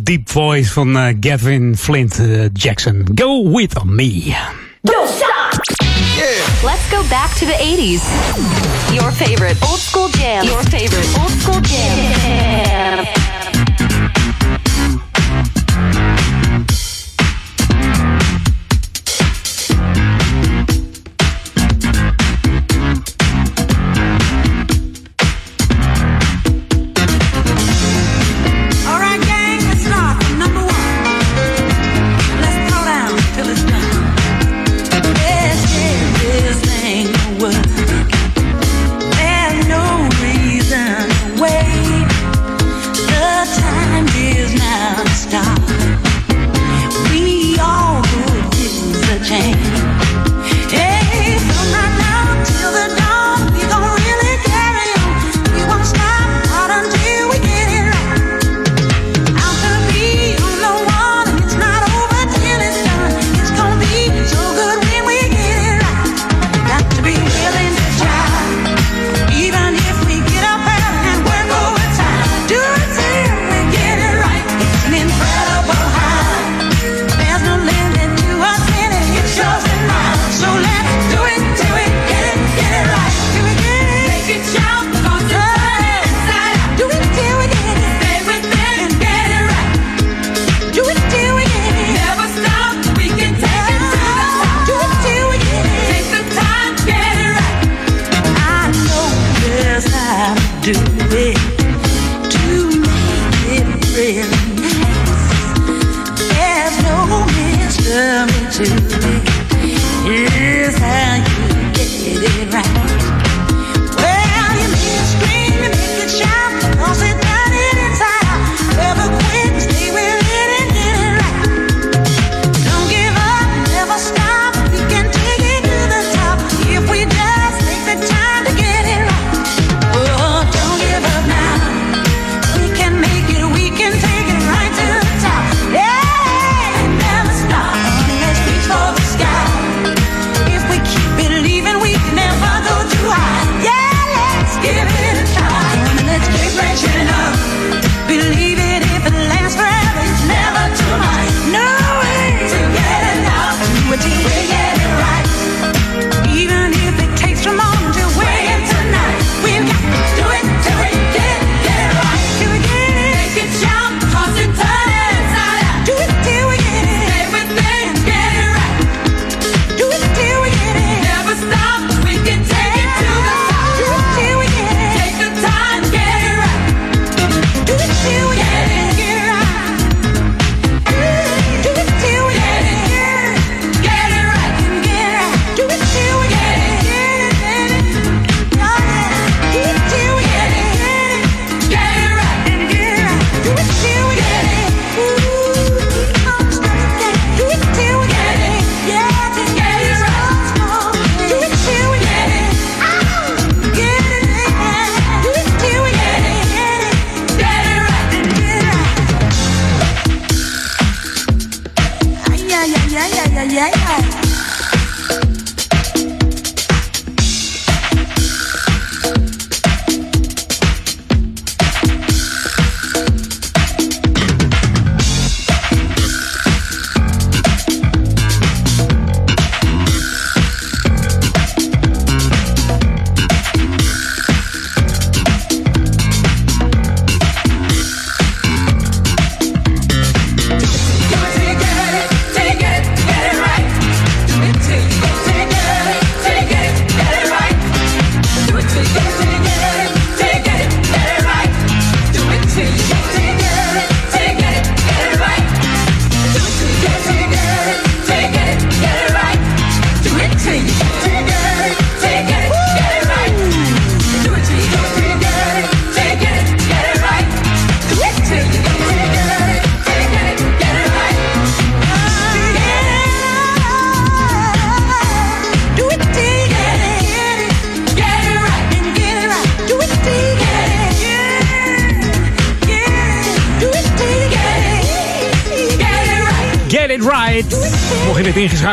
[0.07, 3.03] deep voice van eh, Gavin Flint eh, Jackson.
[3.13, 4.35] Go with me.
[4.81, 5.51] Don't stop!
[6.63, 8.03] Let's go back to the 80s.
[8.93, 10.45] Your favorite old school jam.
[10.45, 13.05] Your favorite old school jam.
[13.05, 13.36] All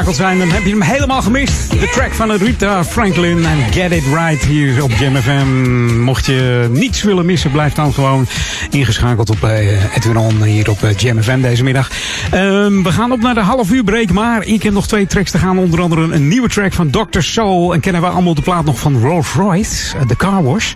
[0.05, 1.71] ingeschakeld zijn, dan heb je hem helemaal gemist.
[1.71, 6.01] De track van Rita Franklin en Get It Right hier op JamFM.
[6.01, 8.27] Mocht je niets willen missen, blijf dan gewoon
[8.71, 11.91] ingeschakeld op eh, Edwin On hier op eh, JamFM deze middag.
[12.31, 15.31] Ehm, we gaan op naar de half uur break, maar ik heb nog twee tracks
[15.31, 15.59] te gaan.
[15.59, 17.21] Onder andere een nieuwe track van Dr.
[17.21, 17.75] Soul.
[17.75, 20.73] En kennen we allemaal de plaat nog van Rolls Royce, eh, The Car Wash.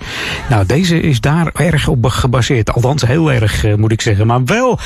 [0.49, 2.73] Nou, deze is daar erg op gebaseerd.
[2.73, 4.27] Althans, heel erg moet ik zeggen.
[4.27, 4.79] Maar wel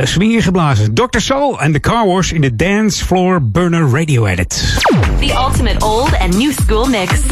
[0.00, 0.94] uh, geblazen.
[0.94, 1.20] Dr.
[1.20, 4.78] Soul en The Car Wash in de Dance Floor Burner Radio Edit.
[5.20, 7.22] The ultimate old and new school mix.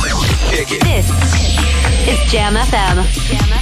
[0.68, 1.08] This
[2.06, 3.61] is Jam FM.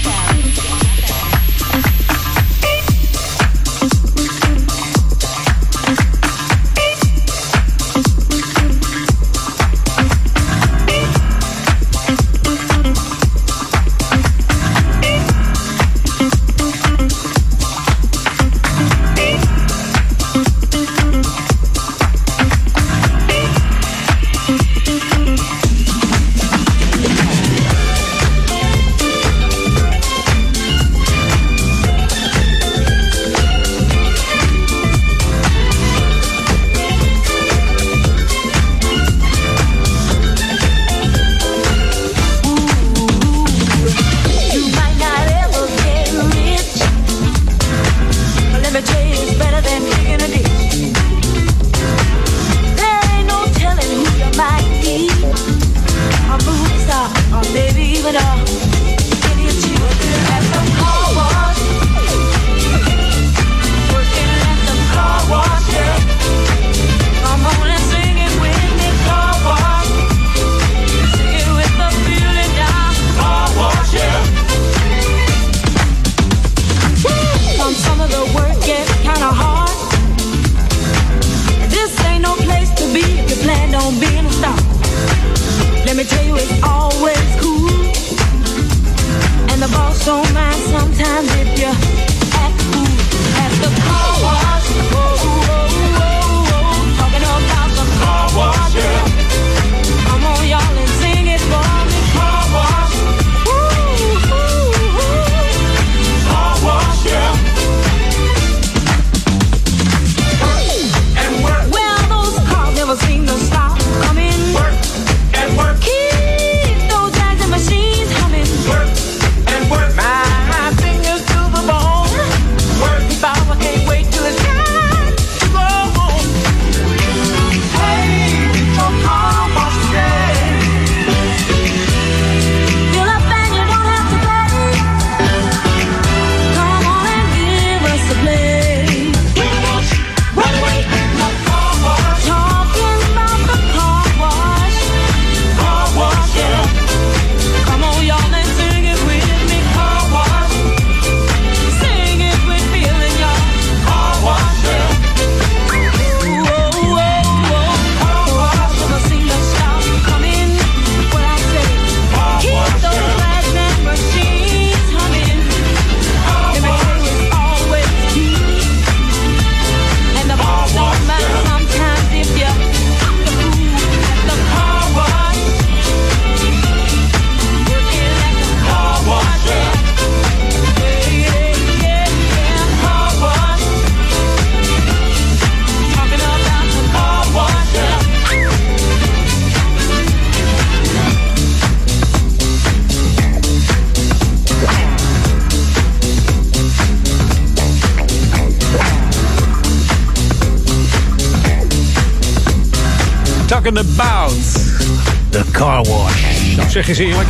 [206.71, 207.29] Zeg eens eerlijk.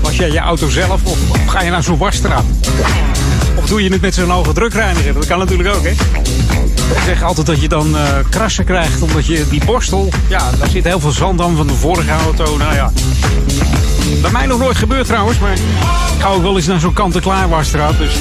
[0.00, 2.44] Was jij je auto zelf of, ga je naar zo'n wasstraat?
[3.54, 5.14] Of doe je het met zo'n hoge drukreiniger?
[5.14, 5.90] Dat kan natuurlijk ook, hè?
[5.90, 10.08] Ik zeg altijd dat je dan eh, krassen krijgt, omdat je die borstel...
[10.28, 12.56] Ja, daar zit heel veel zand aan van de vorige auto.
[12.56, 12.92] Nou ja.
[14.20, 15.60] Bij mij nog nooit gebeurd trouwens, maar ik
[16.18, 17.98] ga ook wel eens naar zo'n kant-en-klaar wasstraat.
[17.98, 18.14] Dus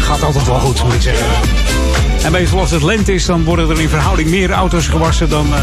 [0.00, 1.26] gaat altijd wel goed, moet ik zeggen.
[2.24, 5.46] En meestal als het lente is, dan worden er in verhouding meer auto's gewassen dan,
[5.54, 5.60] eh,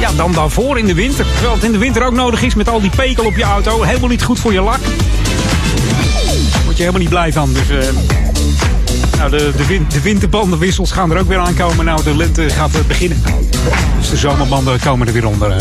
[0.00, 1.26] ja, dan daarvoor in de winter.
[1.32, 3.82] Terwijl het in de winter ook nodig is met al die pekel op je auto.
[3.82, 4.78] Helemaal niet goed voor je lak.
[6.64, 7.52] Word je helemaal niet blij van.
[7.52, 7.94] Dus eh,
[9.16, 11.84] nou, de, de, win- de winterbandenwissels gaan er ook weer aankomen.
[11.84, 13.22] Nou, de lente gaat eh, beginnen.
[13.98, 15.54] Dus de zomerbanden komen er weer onder.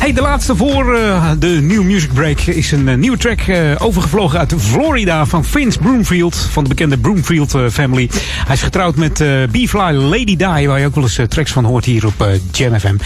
[0.00, 3.74] Hey, de laatste voor eh, de New Music Break is een eh, nieuwe track eh,
[3.78, 6.36] overgevlogen uit Florida van Vince Broomfield.
[6.36, 8.10] Van de bekende Broomfield family.
[8.46, 9.12] Hij is getrouwd met
[9.50, 12.96] B-Fly Lady Di, waar je ook wel eens tracks van hoort hier op Jam FM.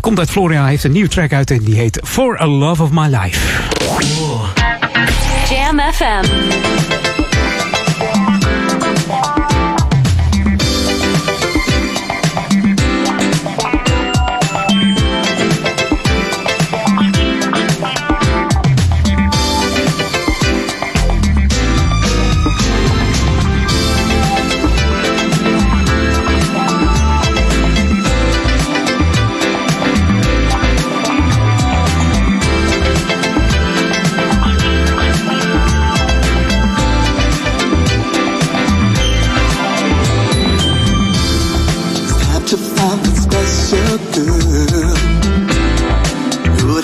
[0.00, 2.90] Komt uit Florida, heeft een nieuwe track uit en die heet For a Love of
[2.90, 3.40] My Life.
[5.48, 6.95] Jam FM.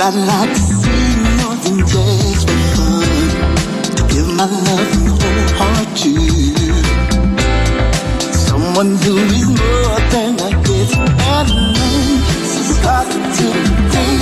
[0.05, 3.07] Would like to see more than just for fun?
[3.95, 6.12] To give my love and whole heart to
[8.35, 11.95] someone who is more than I get and know.
[12.51, 14.19] So starting today,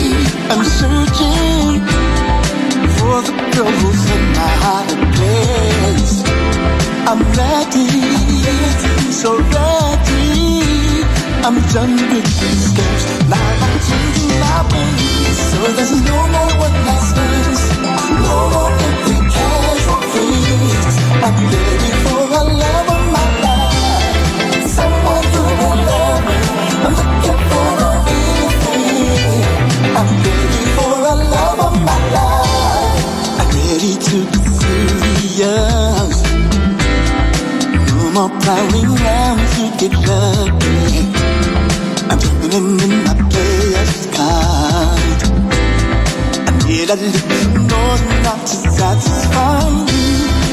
[0.52, 1.80] I'm searching
[2.96, 6.16] for the girl who's in my heart and place.
[7.08, 7.88] I'm ready,
[9.10, 10.28] so ready.
[11.42, 12.99] I'm done with these games.
[14.50, 16.16] So there's no
[16.58, 17.62] more last dance.
[18.26, 20.94] No more empty casualties.
[21.24, 24.66] I'm ready for a love of my life.
[24.76, 26.38] Someone who will love me.
[29.98, 30.08] I'm
[30.76, 33.40] for a love of my life.
[33.40, 34.16] I'm ready to
[34.58, 36.16] serious.
[37.86, 38.32] No more
[39.54, 40.76] to get lucky.
[42.10, 43.29] I'm turning in my
[46.90, 47.30] that look
[47.70, 50.02] knows not to satisfy me.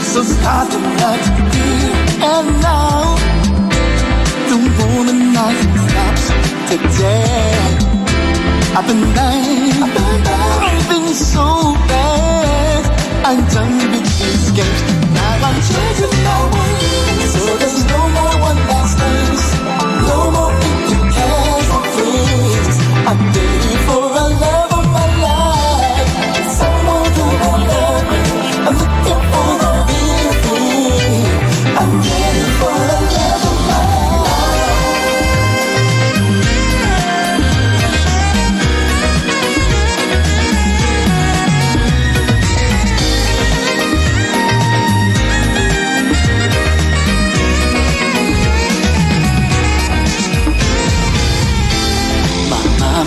[0.05, 1.97] So start the night here
[2.30, 3.18] and now.
[4.49, 5.57] The woman night
[5.89, 6.26] stops
[6.69, 7.57] today.
[8.77, 11.09] I've been lying, I've been, lying.
[11.09, 12.85] I've so bad.
[13.26, 14.81] I'm done with these games.
[15.18, 19.43] Now I'm changing my ways, so there's no more one last things.
[20.05, 20.57] No more.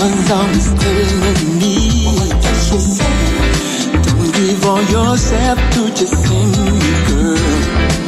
[0.01, 1.75] alone playing with me.
[2.17, 2.33] what
[2.73, 4.01] you said.
[4.05, 6.73] Don't give all yourself to just single
[7.09, 7.37] girl.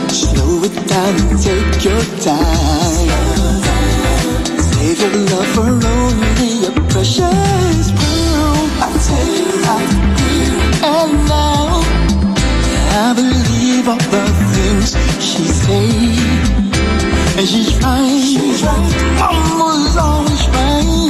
[0.08, 3.08] Slow it down and take your time.
[4.68, 8.56] Save your love for only a precious pearl.
[8.80, 10.56] I take you right here
[10.96, 11.82] and now.
[13.04, 14.24] I believe all the
[14.54, 14.88] things
[15.20, 15.88] she say.
[17.38, 18.20] And she's right.
[18.32, 18.92] She's right.
[19.18, 21.01] Mama's always right.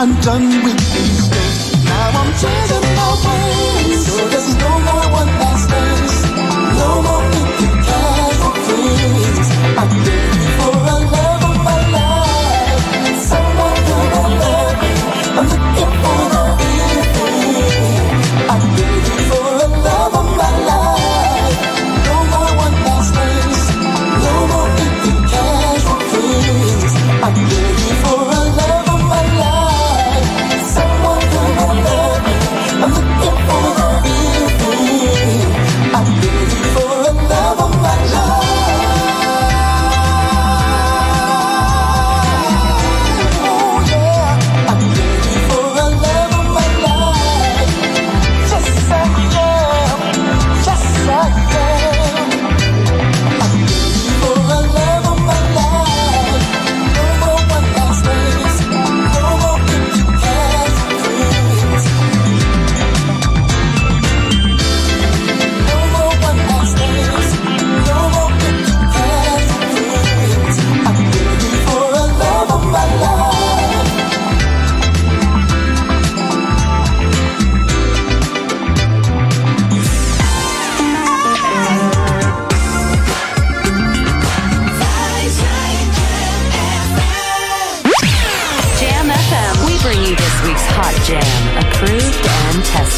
[0.00, 1.84] I'm done with these days.
[1.84, 4.06] Now I'm changing my ways.
[4.06, 6.22] So there's no more one last dance.
[6.78, 7.47] No more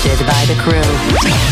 [0.03, 1.50] tested by the crew.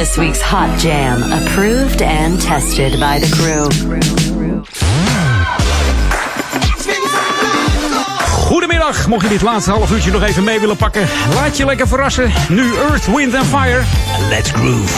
[0.00, 3.68] This week's Hot Jam, approved and tested by the crew.
[8.48, 11.08] Goedemiddag, mocht je dit laatste half uurtje nog even mee willen pakken.
[11.34, 12.32] Laat je lekker verrassen.
[12.48, 13.82] Nu Earth, Wind and Fire.
[14.28, 14.92] Let's groove.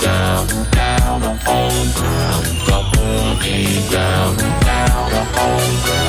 [0.00, 2.44] Down, down on ground.
[2.64, 6.01] The boogie down, down on ground.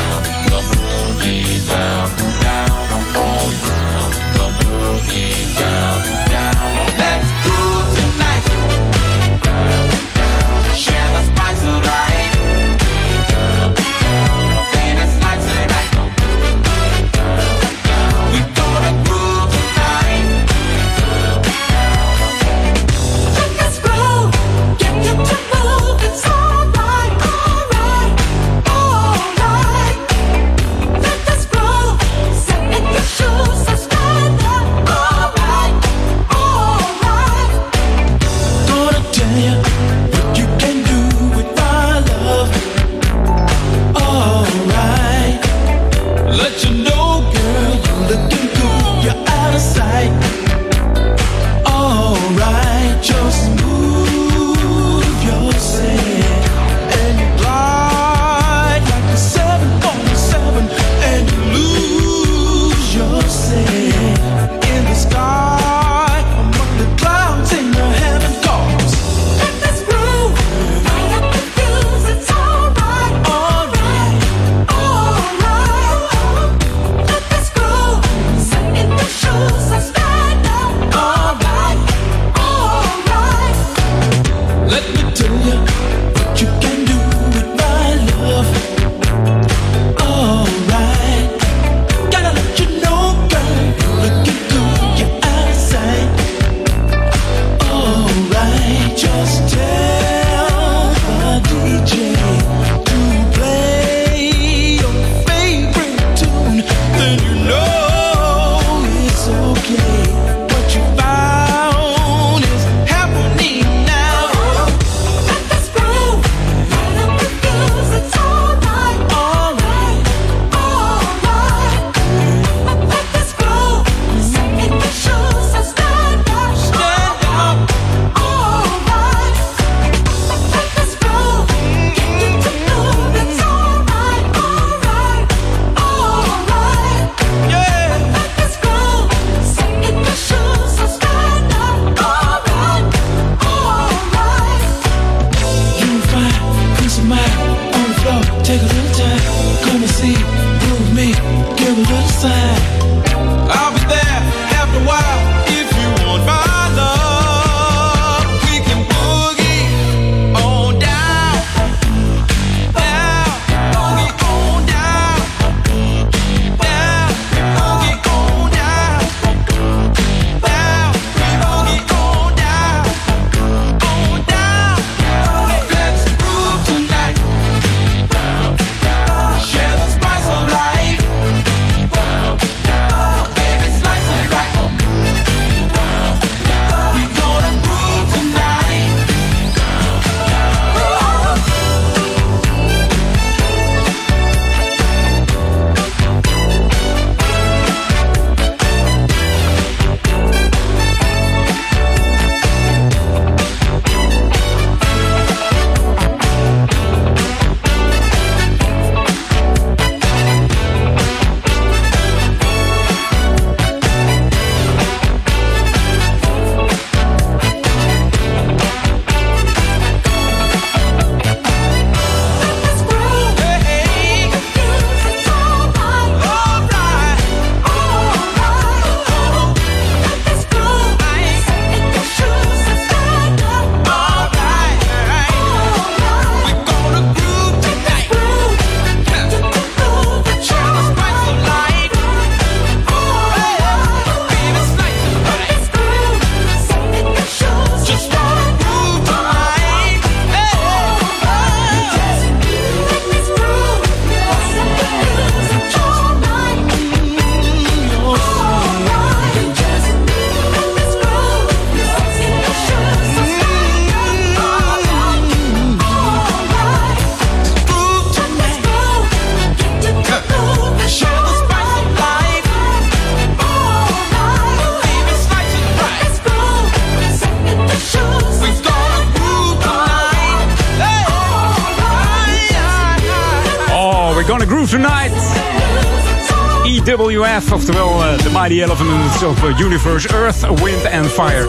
[288.43, 291.47] Mighty Elephants of uh, Universe, Earth, Wind and Fire.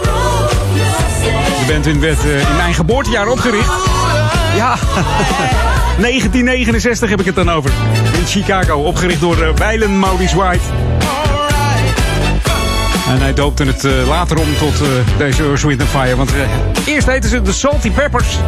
[1.59, 3.71] De band in werd uh, in mijn geboortejaar opgericht.
[4.57, 4.77] Ja,
[5.99, 7.71] 1969 heb ik het dan over.
[8.19, 10.63] In Chicago, opgericht door uh, Maurice White.
[13.09, 14.75] En hij doopte het later om tot
[15.19, 16.17] deze Earth, Wind and Fire.
[16.17, 16.31] Want
[16.87, 18.39] eerst heten ze de Salty Peppers.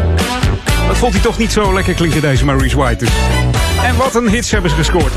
[0.86, 3.04] Dat vond hij toch niet zo lekker klinken, deze Maurice White.
[3.04, 3.14] Dus.
[3.84, 5.12] En wat een hits hebben ze gescoord.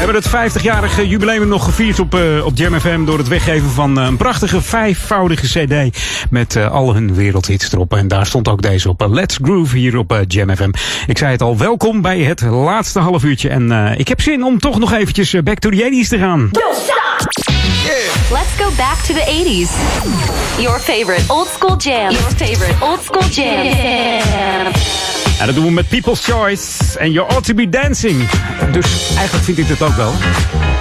[0.00, 3.70] We hebben het 50-jarige jubileum nog gevierd op, uh, op Jam FM door het weggeven
[3.70, 5.98] van uh, een prachtige vijfvoudige CD
[6.30, 7.94] met uh, al hun wereldhits erop.
[7.94, 9.06] En daar stond ook deze op.
[9.10, 10.70] Let's Groove hier op Jam FM.
[11.06, 13.48] Ik zei het al, welkom bij het laatste half uurtje.
[13.48, 16.50] En ik heb zin om toch nog eventjes back to the 80s te gaan.
[16.50, 18.30] Yeah.
[18.30, 19.70] Let's go back to the 80s.
[20.60, 22.10] Your favorite old school jam.
[22.10, 23.64] Your favorite old school jam.
[23.64, 25.09] Yeah.
[25.40, 28.28] En dat doen we met People's Choice en You Ought To Be Dancing.
[28.72, 30.12] Dus eigenlijk vind ik het ook wel.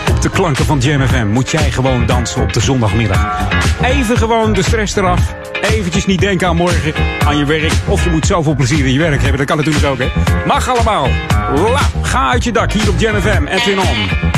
[0.10, 3.48] Op de klanken van Jam FM moet jij gewoon dansen op de zondagmiddag.
[3.82, 5.36] Even gewoon de stress eraf.
[5.62, 6.94] Eventjes niet denken aan morgen,
[7.26, 7.74] aan je werk.
[7.86, 9.38] Of je moet zoveel plezier in je werk hebben.
[9.38, 10.08] Dat kan natuurlijk ook, hè.
[10.46, 11.08] Mag allemaal.
[11.56, 13.46] La, ga uit je dak hier op Jam FM.
[13.46, 14.29] Edwin On.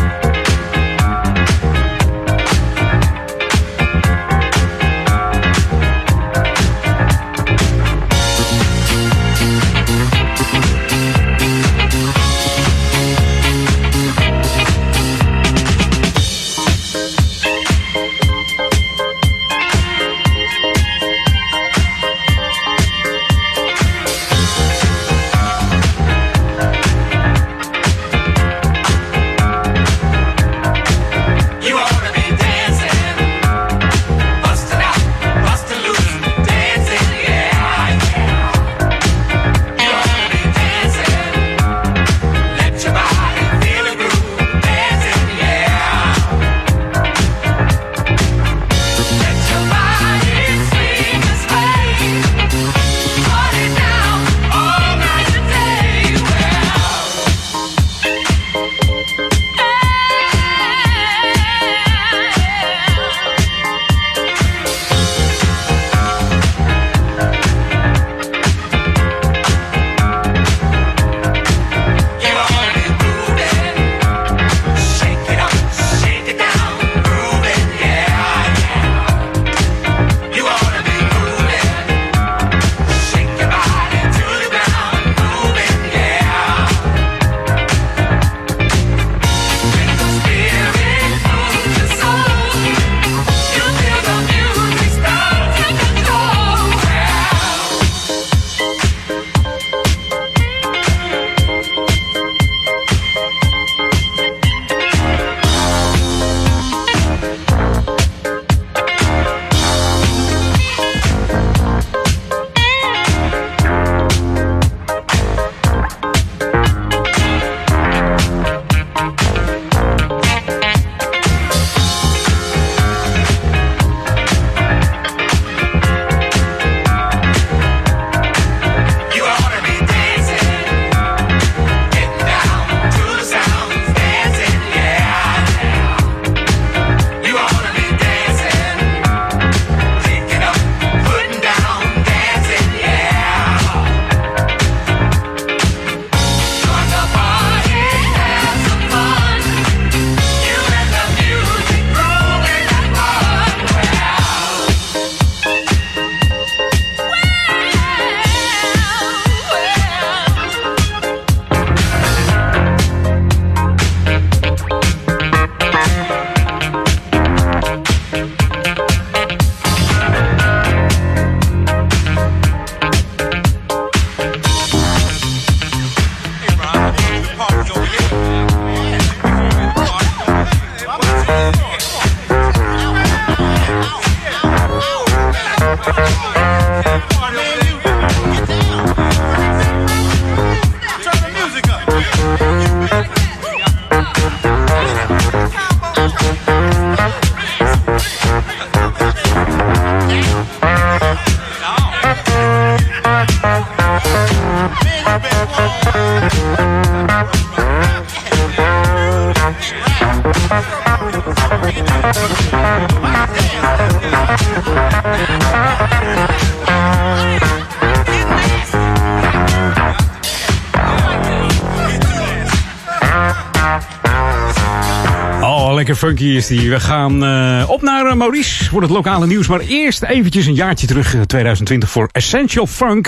[226.02, 226.70] Funky is die.
[226.70, 229.48] We gaan eh, op naar eh, Maurice voor het lokale nieuws.
[229.48, 233.08] Maar eerst eventjes een jaartje terug, eh, 2020, voor Essential Funk.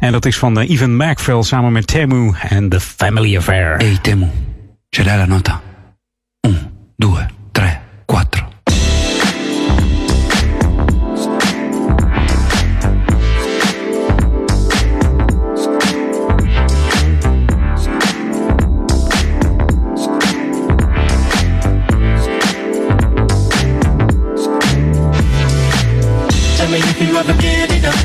[0.00, 3.80] En dat is van eh, Ivan Macfell samen met Temu en The Family Affair.
[3.80, 4.26] Ehi Temu,
[4.90, 5.63] l'hai la nota?
[27.14, 28.02] You ever get enough.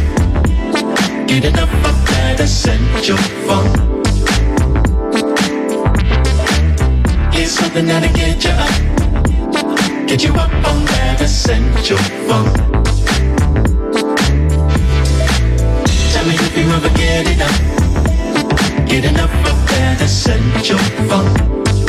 [1.27, 3.17] Get enough of that essential
[3.47, 3.73] funk.
[7.33, 10.07] Here's something that'll get you up.
[10.07, 12.53] Get you up on that essential funk.
[16.13, 17.59] Tell me if you ever get enough.
[18.87, 20.77] Get enough of that essential
[21.09, 21.35] funk.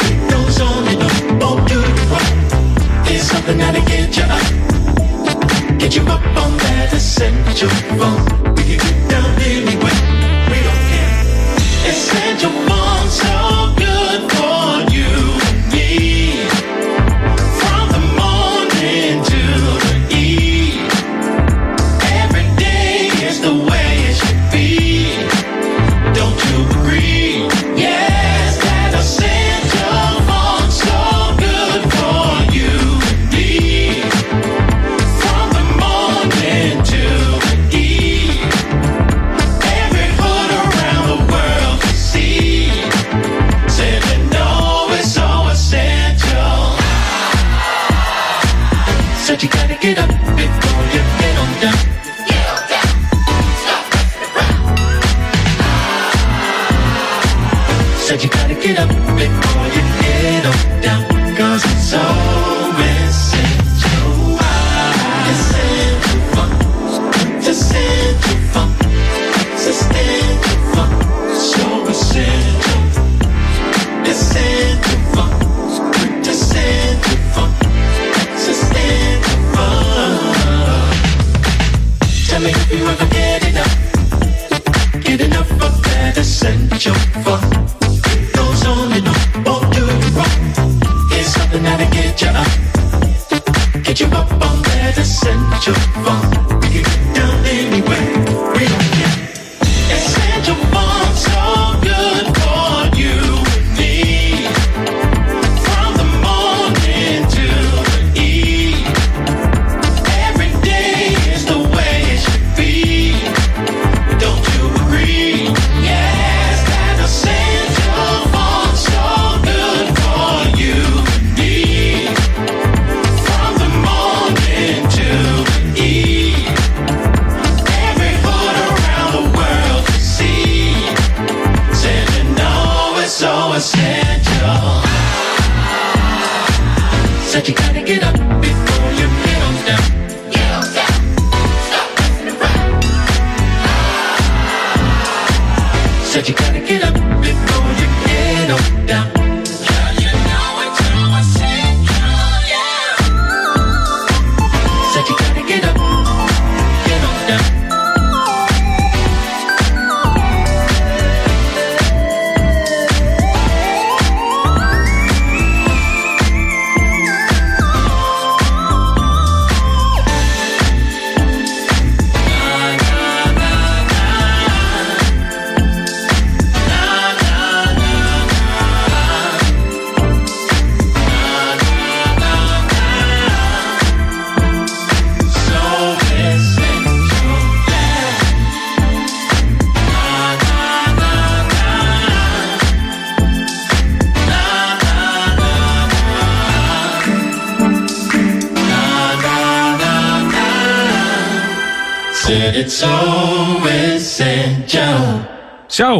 [0.08, 3.04] It goes on and on, on you wrong.
[3.04, 4.59] Here's something that'll get you up.
[5.80, 8.28] Get you up on that essential funk.
[8.58, 9.59] We can get down anyway.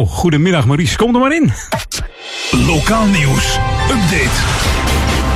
[0.05, 1.51] Goedemiddag Maurice, kom er maar in.
[2.51, 3.57] Lokaal nieuws.
[3.89, 4.69] Update.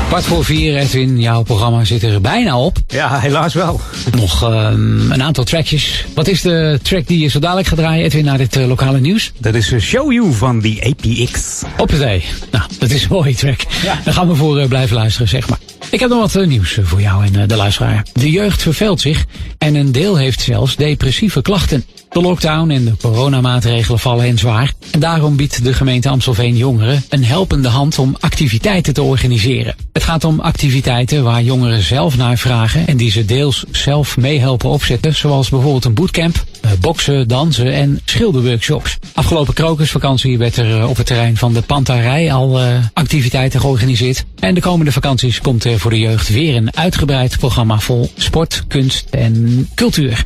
[0.08, 2.78] Kwart voor vier, Edwin, jouw programma zit er bijna op.
[2.88, 3.80] Ja, helaas wel.
[4.16, 6.06] Nog ehm, een aantal trackjes.
[6.14, 9.00] Wat is de track die je zo dadelijk gaat draaien, Edwin, naar dit eh, lokale
[9.00, 9.32] nieuws?
[9.38, 11.64] Dat is eh, Show You van die APX.
[11.78, 12.22] Op de.
[12.52, 13.60] Nou, dat is een mooie track.
[14.04, 15.60] Daar gaan we voor eh, blijven luisteren, zeg maar.
[15.90, 18.06] Ik heb nog wat nieuws voor jou en de luisteraar.
[18.14, 19.26] De jeugd verveelt zich
[19.58, 21.86] en een deel heeft zelfs depressieve klachten.
[22.16, 24.74] De lockdown en de coronamaatregelen vallen hen zwaar.
[24.92, 29.76] En daarom biedt de gemeente Amstelveen jongeren een helpende hand om activiteiten te organiseren.
[29.94, 34.70] Het gaat om activiteiten waar jongeren zelf naar vragen en die ze deels zelf meehelpen
[34.70, 35.16] opzetten.
[35.16, 38.98] Zoals bijvoorbeeld een bootcamp, eh, boksen, dansen en schilderworkshops.
[39.14, 44.26] Afgelopen krokusvakantie werd er eh, op het terrein van de Pantarij al uh, activiteiten georganiseerd.
[44.40, 48.64] En de komende vakanties komt er voor de jeugd weer een uitgebreid programma vol sport,
[48.68, 50.24] kunst en cultuur.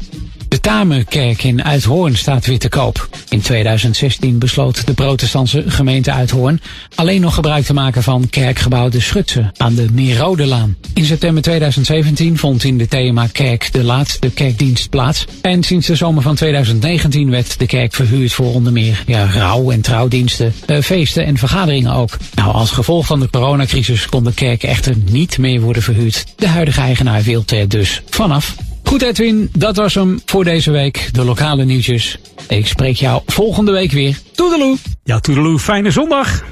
[0.49, 3.09] De Tamerkerk in Uithoorn staat weer te koop.
[3.29, 6.61] In 2016 besloot de protestantse gemeente Uithoorn
[6.95, 10.77] alleen nog gebruik te maken van kerkgebouw De Schutse aan de Meerrodelaan.
[10.93, 15.25] In september 2017 vond in de Themakerk de laatste kerkdienst plaats.
[15.41, 19.71] En sinds de zomer van 2019 werd de kerk verhuurd voor onder meer ja, rouw-
[19.71, 22.17] en trouwdiensten, eh, feesten en vergaderingen ook.
[22.35, 26.25] Nou, als gevolg van de coronacrisis kon de kerk echter niet meer worden verhuurd.
[26.35, 28.55] De huidige eigenaar wil er dus vanaf.
[28.83, 31.09] Goed Edwin, dat was hem voor deze week.
[31.11, 32.17] De lokale nieuwtjes.
[32.47, 34.17] Ik spreek jou volgende week weer.
[34.35, 34.77] Toedeloe.
[35.03, 35.59] Ja, toedeloe.
[35.59, 36.43] Fijne zondag.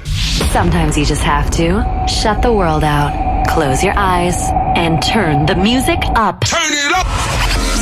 [0.52, 3.12] Sometimes you just have to shut the world out,
[3.46, 4.36] close your eyes,
[4.74, 6.44] and turn the music up.
[6.44, 7.06] Turn it up!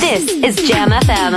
[0.00, 1.34] This is Jam FM.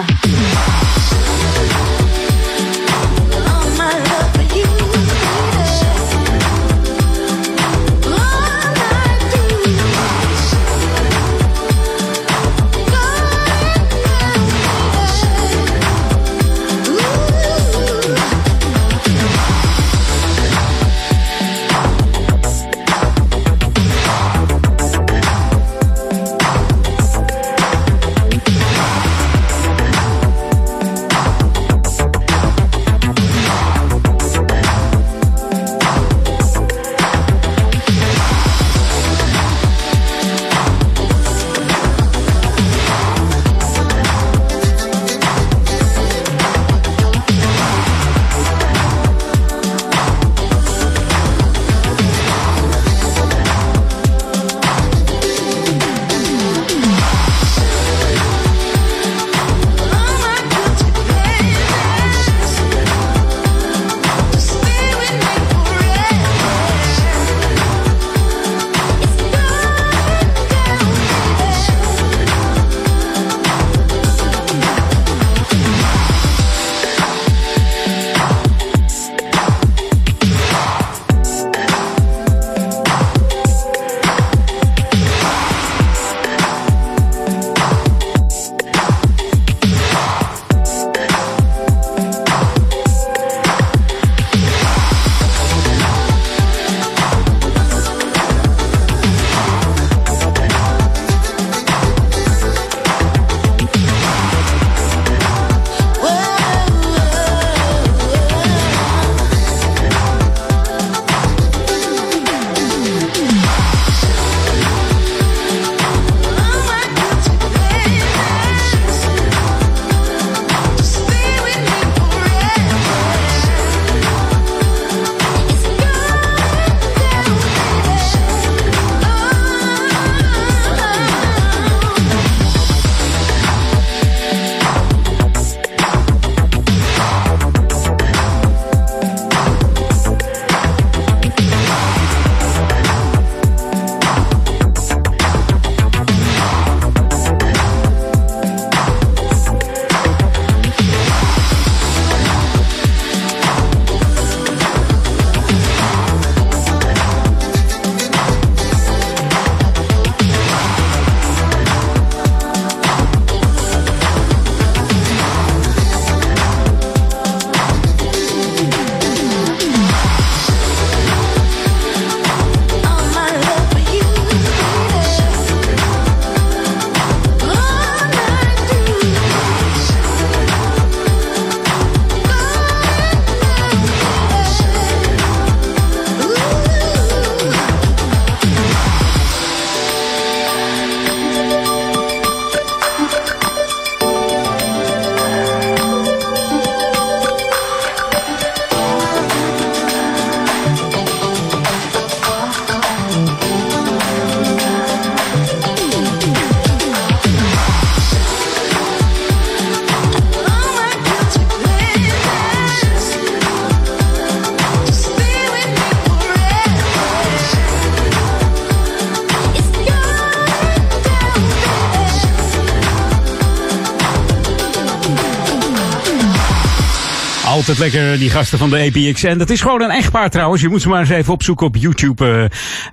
[227.78, 229.24] Lekker, die gasten van de APX.
[229.24, 230.62] En dat is gewoon een echtpaar trouwens.
[230.62, 232.26] Je moet ze maar eens even opzoeken op YouTube.
[232.26, 232.44] Uh,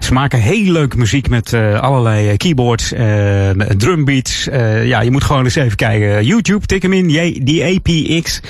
[0.00, 4.48] ze maken heel leuk muziek met uh, allerlei keyboards, uh, drumbeats.
[4.84, 6.24] ja, je moet gewoon eens even kijken.
[6.24, 7.06] YouTube, tik hem in,
[7.44, 8.40] die APX.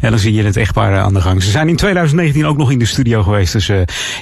[0.00, 1.42] En dan zie je het echtpaar aan de gang.
[1.42, 3.52] Ze zijn in 2019 ook nog in de studio geweest.
[3.52, 3.70] Dus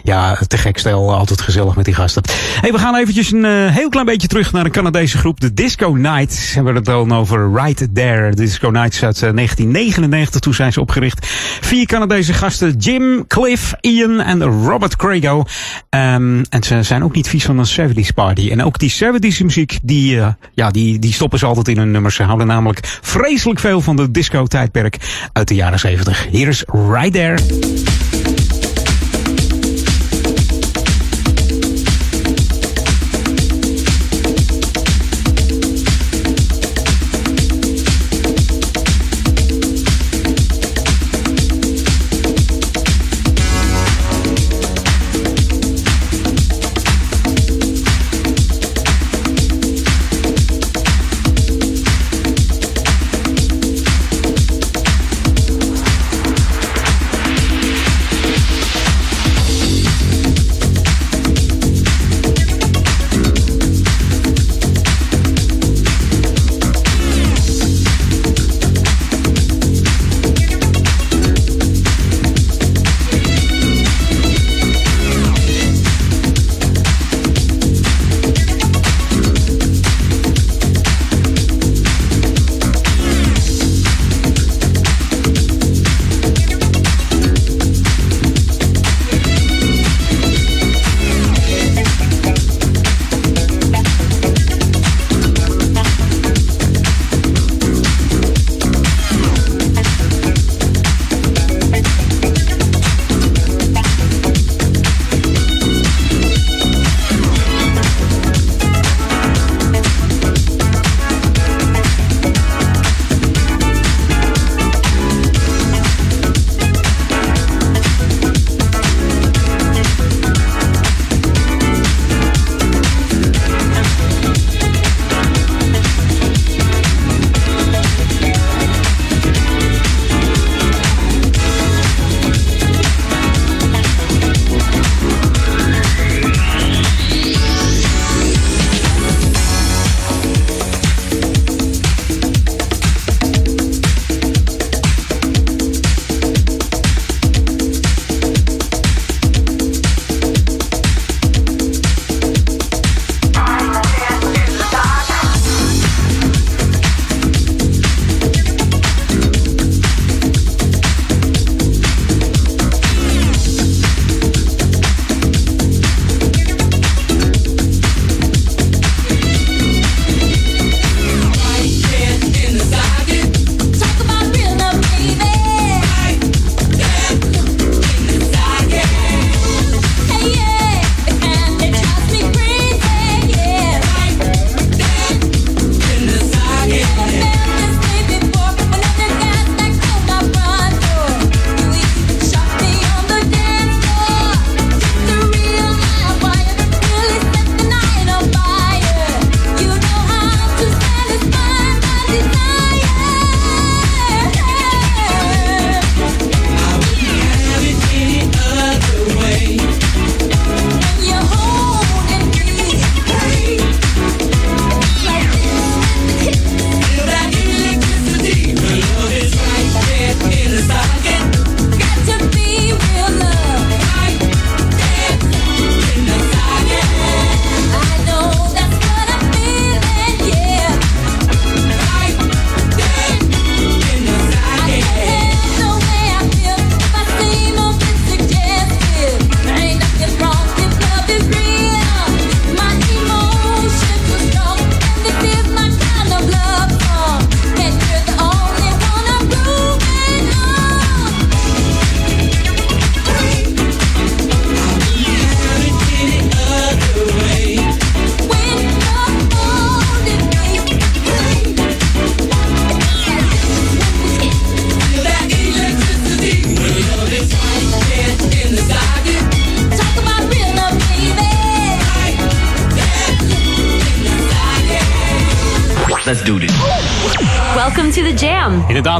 [0.02, 2.22] ja, te gek stel, altijd gezellig met die gasten.
[2.60, 5.40] Hey, we gaan eventjes een heel klein beetje terug naar een Canadese groep.
[5.40, 6.48] De Disco Nights.
[6.48, 8.30] We hebben het dan over Right There.
[8.30, 10.40] De Disco Nights uit 1999.
[10.40, 11.26] Toen zijn ze opgericht.
[11.60, 12.76] Vier Canadese gasten.
[12.76, 15.38] Jim, Cliff, Ian en Robert Crago.
[15.90, 18.50] Um, en ze zijn ook niet vies van een 70s party.
[18.50, 21.90] En ook die 70s muziek, die, uh, ja, die, die stoppen ze altijd in hun
[21.90, 22.14] nummers.
[22.14, 24.96] Ze houden namelijk vreselijk veel van de disco tijdperk
[25.32, 26.26] uit de jaren 70.
[26.30, 28.27] Hier is Right There.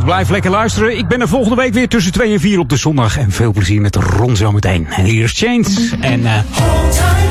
[0.09, 0.99] Blijf lekker luisteren.
[0.99, 3.19] Ik ben er volgende week weer tussen 2 en 4 op de zondag.
[3.19, 4.87] En veel plezier met Ron zometeen.
[4.87, 5.95] En hier is Chains.
[6.01, 6.27] En...
[6.27, 7.28] Eh,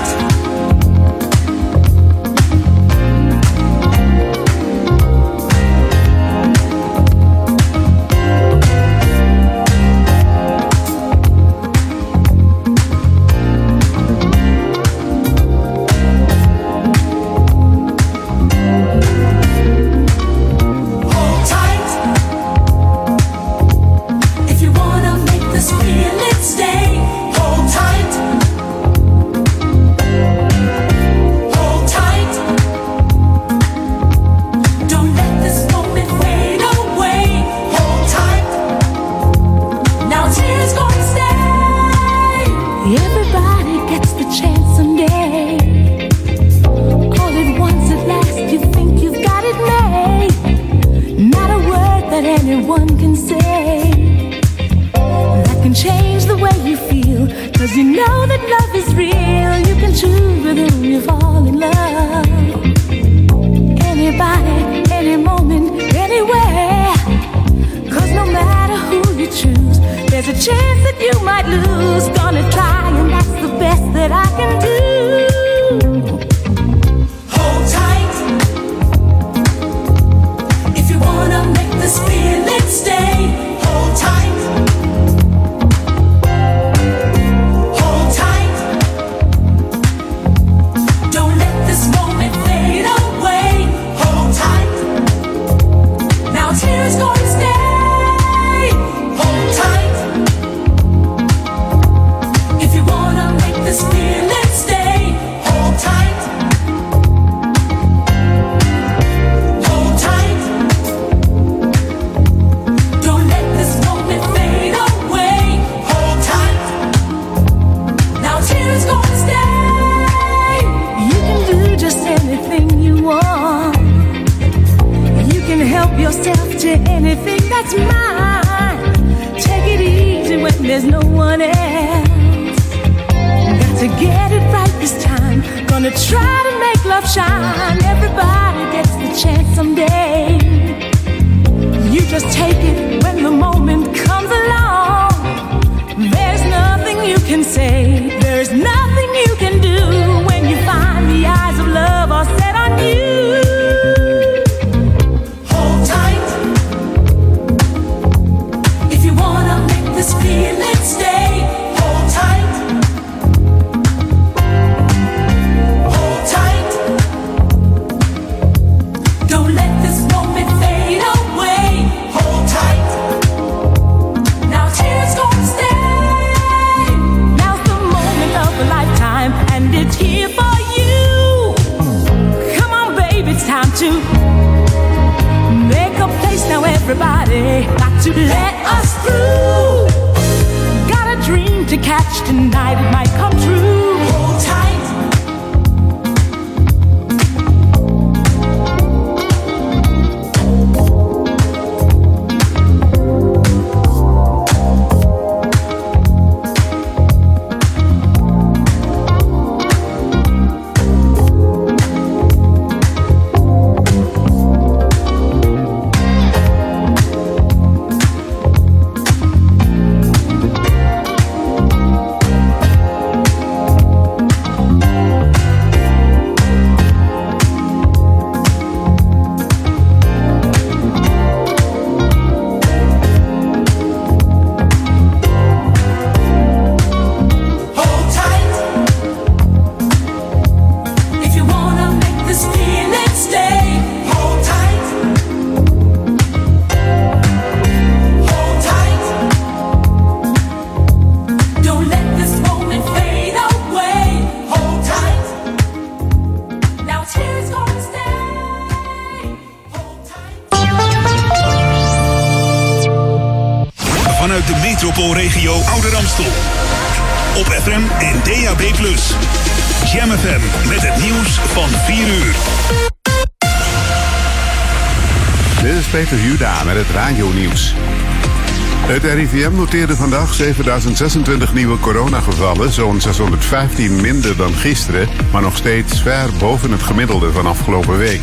[279.17, 286.29] RIVM noteerde vandaag 7026 nieuwe coronagevallen, zo'n 615 minder dan gisteren, maar nog steeds ver
[286.39, 288.21] boven het gemiddelde van afgelopen week.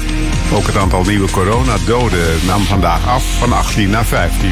[0.53, 4.51] Ook het aantal nieuwe coronadoden nam vandaag af van 18 naar 15.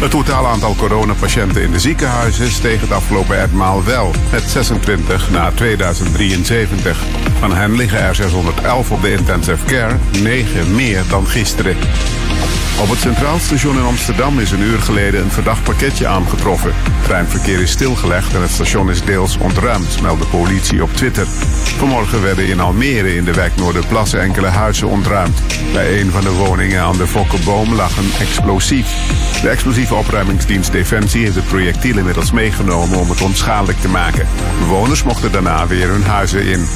[0.00, 5.54] Het totaal aantal coronapatiënten in de ziekenhuizen steeg het afgelopen etmaal wel, met 26 naar
[5.54, 7.04] 2073.
[7.38, 11.76] Van hen liggen er 611 op de intensive care, 9 meer dan gisteren.
[12.82, 16.74] Op het Centraal Station in Amsterdam is een uur geleden een verdacht pakketje aangetroffen.
[17.02, 21.26] Treinverkeer is stilgelegd en het station is deels ontruimd, meldt de politie op Twitter.
[21.76, 25.40] Vanmorgen werden in Almere in de wijk Noorderplassen enkele huizen ontruimd.
[25.72, 28.88] Bij een van de woningen aan de Fokkenboom lag een explosief.
[29.42, 34.28] De explosieve opruimingsdienst Defensie heeft het projectiel inmiddels meegenomen om het onschadelijk te maken.
[34.58, 36.66] Bewoners mochten daarna weer hun huizen in.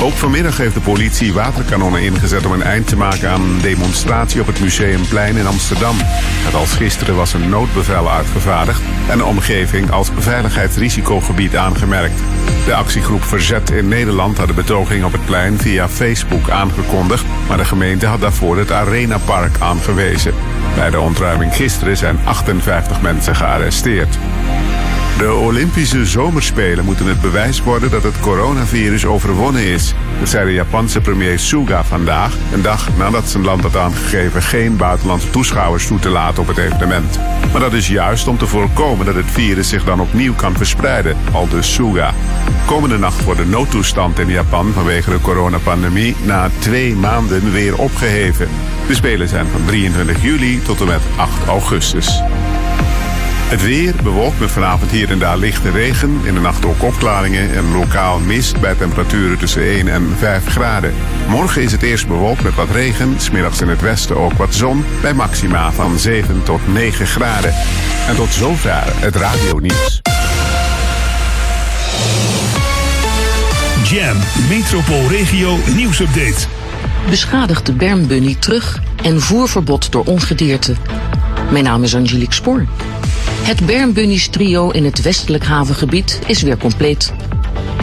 [0.00, 4.40] Ook vanmiddag heeft de politie waterkanonnen ingezet om een eind te maken aan een demonstratie
[4.40, 5.96] op het Museumplein in Amsterdam.
[6.44, 12.20] Net als gisteren was een noodbevel uitgevaardigd en de omgeving als veiligheidsrisicogebied aangemerkt.
[12.66, 17.56] De actiegroep Verzet in Nederland had de betoging op het plein via Facebook aangekondigd, maar
[17.56, 20.34] de gemeente had daarvoor het Arenapark aangewezen.
[20.74, 24.18] Bij de ontruiming gisteren zijn 58 mensen gearresteerd.
[25.18, 29.94] De Olympische Zomerspelen moeten het bewijs worden dat het coronavirus overwonnen is.
[30.18, 34.76] Dat zei de Japanse premier Suga vandaag, een dag nadat zijn land had aangegeven geen
[34.76, 37.18] buitenlandse toeschouwers toe te laten op het evenement.
[37.52, 41.16] Maar dat is juist om te voorkomen dat het virus zich dan opnieuw kan verspreiden,
[41.32, 42.14] al dus Suga.
[42.66, 48.48] Komende nacht wordt de noodtoestand in Japan vanwege de coronapandemie na twee maanden weer opgeheven.
[48.86, 52.22] De Spelen zijn van 23 juli tot en met 8 augustus.
[53.44, 56.20] Het weer bewolkt met vanavond hier en daar lichte regen.
[56.24, 60.94] In de nacht ook opklaringen en lokaal mist bij temperaturen tussen 1 en 5 graden.
[61.28, 63.14] Morgen is het eerst bewolkt met wat regen.
[63.20, 64.84] Smiddags in het westen ook wat zon.
[65.00, 67.54] Bij maxima van 7 tot 9 graden.
[68.08, 70.00] En tot zover het radionieuws.
[73.84, 74.16] Jam,
[74.48, 76.46] Metropoolregio nieuwsupdate.
[77.08, 80.74] Beschadigde bermbunny terug en voerverbod door ongedierte.
[81.50, 82.66] Mijn naam is Angelique Spoor.
[83.44, 87.12] Het Bermbunnies trio in het westelijk havengebied is weer compleet.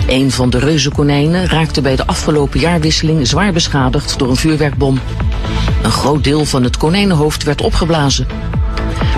[0.08, 5.00] Een van de reuzenkonijnen raakte bij de afgelopen jaarwisseling zwaar beschadigd door een vuurwerkbom.
[5.84, 8.28] Een groot deel van het konijnenhoofd werd opgeblazen.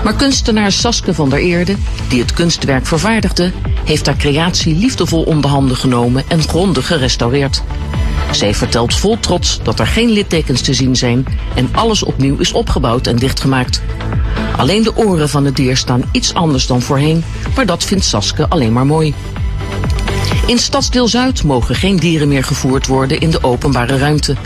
[0.02, 1.76] Maar kunstenaar Saske van der Eerde,
[2.08, 3.52] die het kunstwerk vervaardigde,
[3.84, 7.62] heeft haar creatie liefdevol onder handen genomen en grondig gerestaureerd.
[8.30, 12.52] Zij vertelt vol trots dat er geen littekens te zien zijn en alles opnieuw is
[12.52, 13.82] opgebouwd en dichtgemaakt.
[14.56, 17.24] Alleen de oren van het dier staan iets anders dan voorheen,
[17.56, 19.14] maar dat vindt Saske alleen maar mooi.
[20.46, 24.36] In Stadsdeel Zuid mogen geen dieren meer gevoerd worden in de openbare ruimte.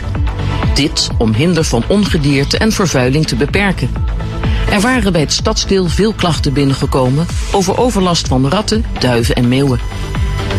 [0.73, 3.89] Dit om hinder van ongedierte en vervuiling te beperken.
[4.71, 9.79] Er waren bij het stadsdeel veel klachten binnengekomen over overlast van ratten, duiven en meeuwen.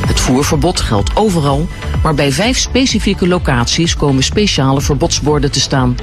[0.06, 1.68] Het voerverbod geldt overal,
[2.02, 5.96] maar bij vijf specifieke locaties komen speciale verbodsborden te staan.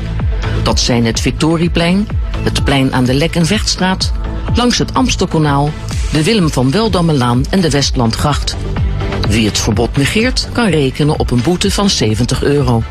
[0.63, 2.07] Dat zijn het Victorieplein,
[2.43, 4.11] het plein aan de Lek- en Vechtstraat,
[4.55, 5.71] langs het Amstelkanaal,
[6.11, 8.55] de Willem van Weldammelaan en de Westlandgracht.
[9.29, 12.83] Wie het verbod negeert, kan rekenen op een boete van 70 euro.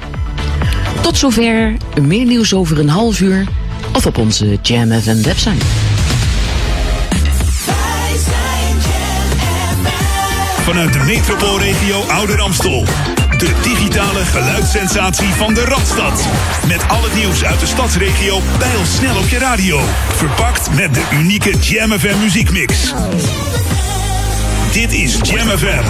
[1.01, 3.44] Tot zover, meer nieuws over een half uur
[3.93, 5.64] of op onze Jam FM website.
[10.62, 12.85] Vanuit de metropoolregio Ouder Amstel.
[13.36, 16.28] De digitale geluidssensatie van de Radstad.
[16.66, 18.40] Met al het nieuws uit de stadsregio
[18.84, 19.80] snel op je radio.
[20.08, 22.94] Verpakt met de unieke Jam FM muziekmix.
[24.72, 25.84] Dit is Jam FM.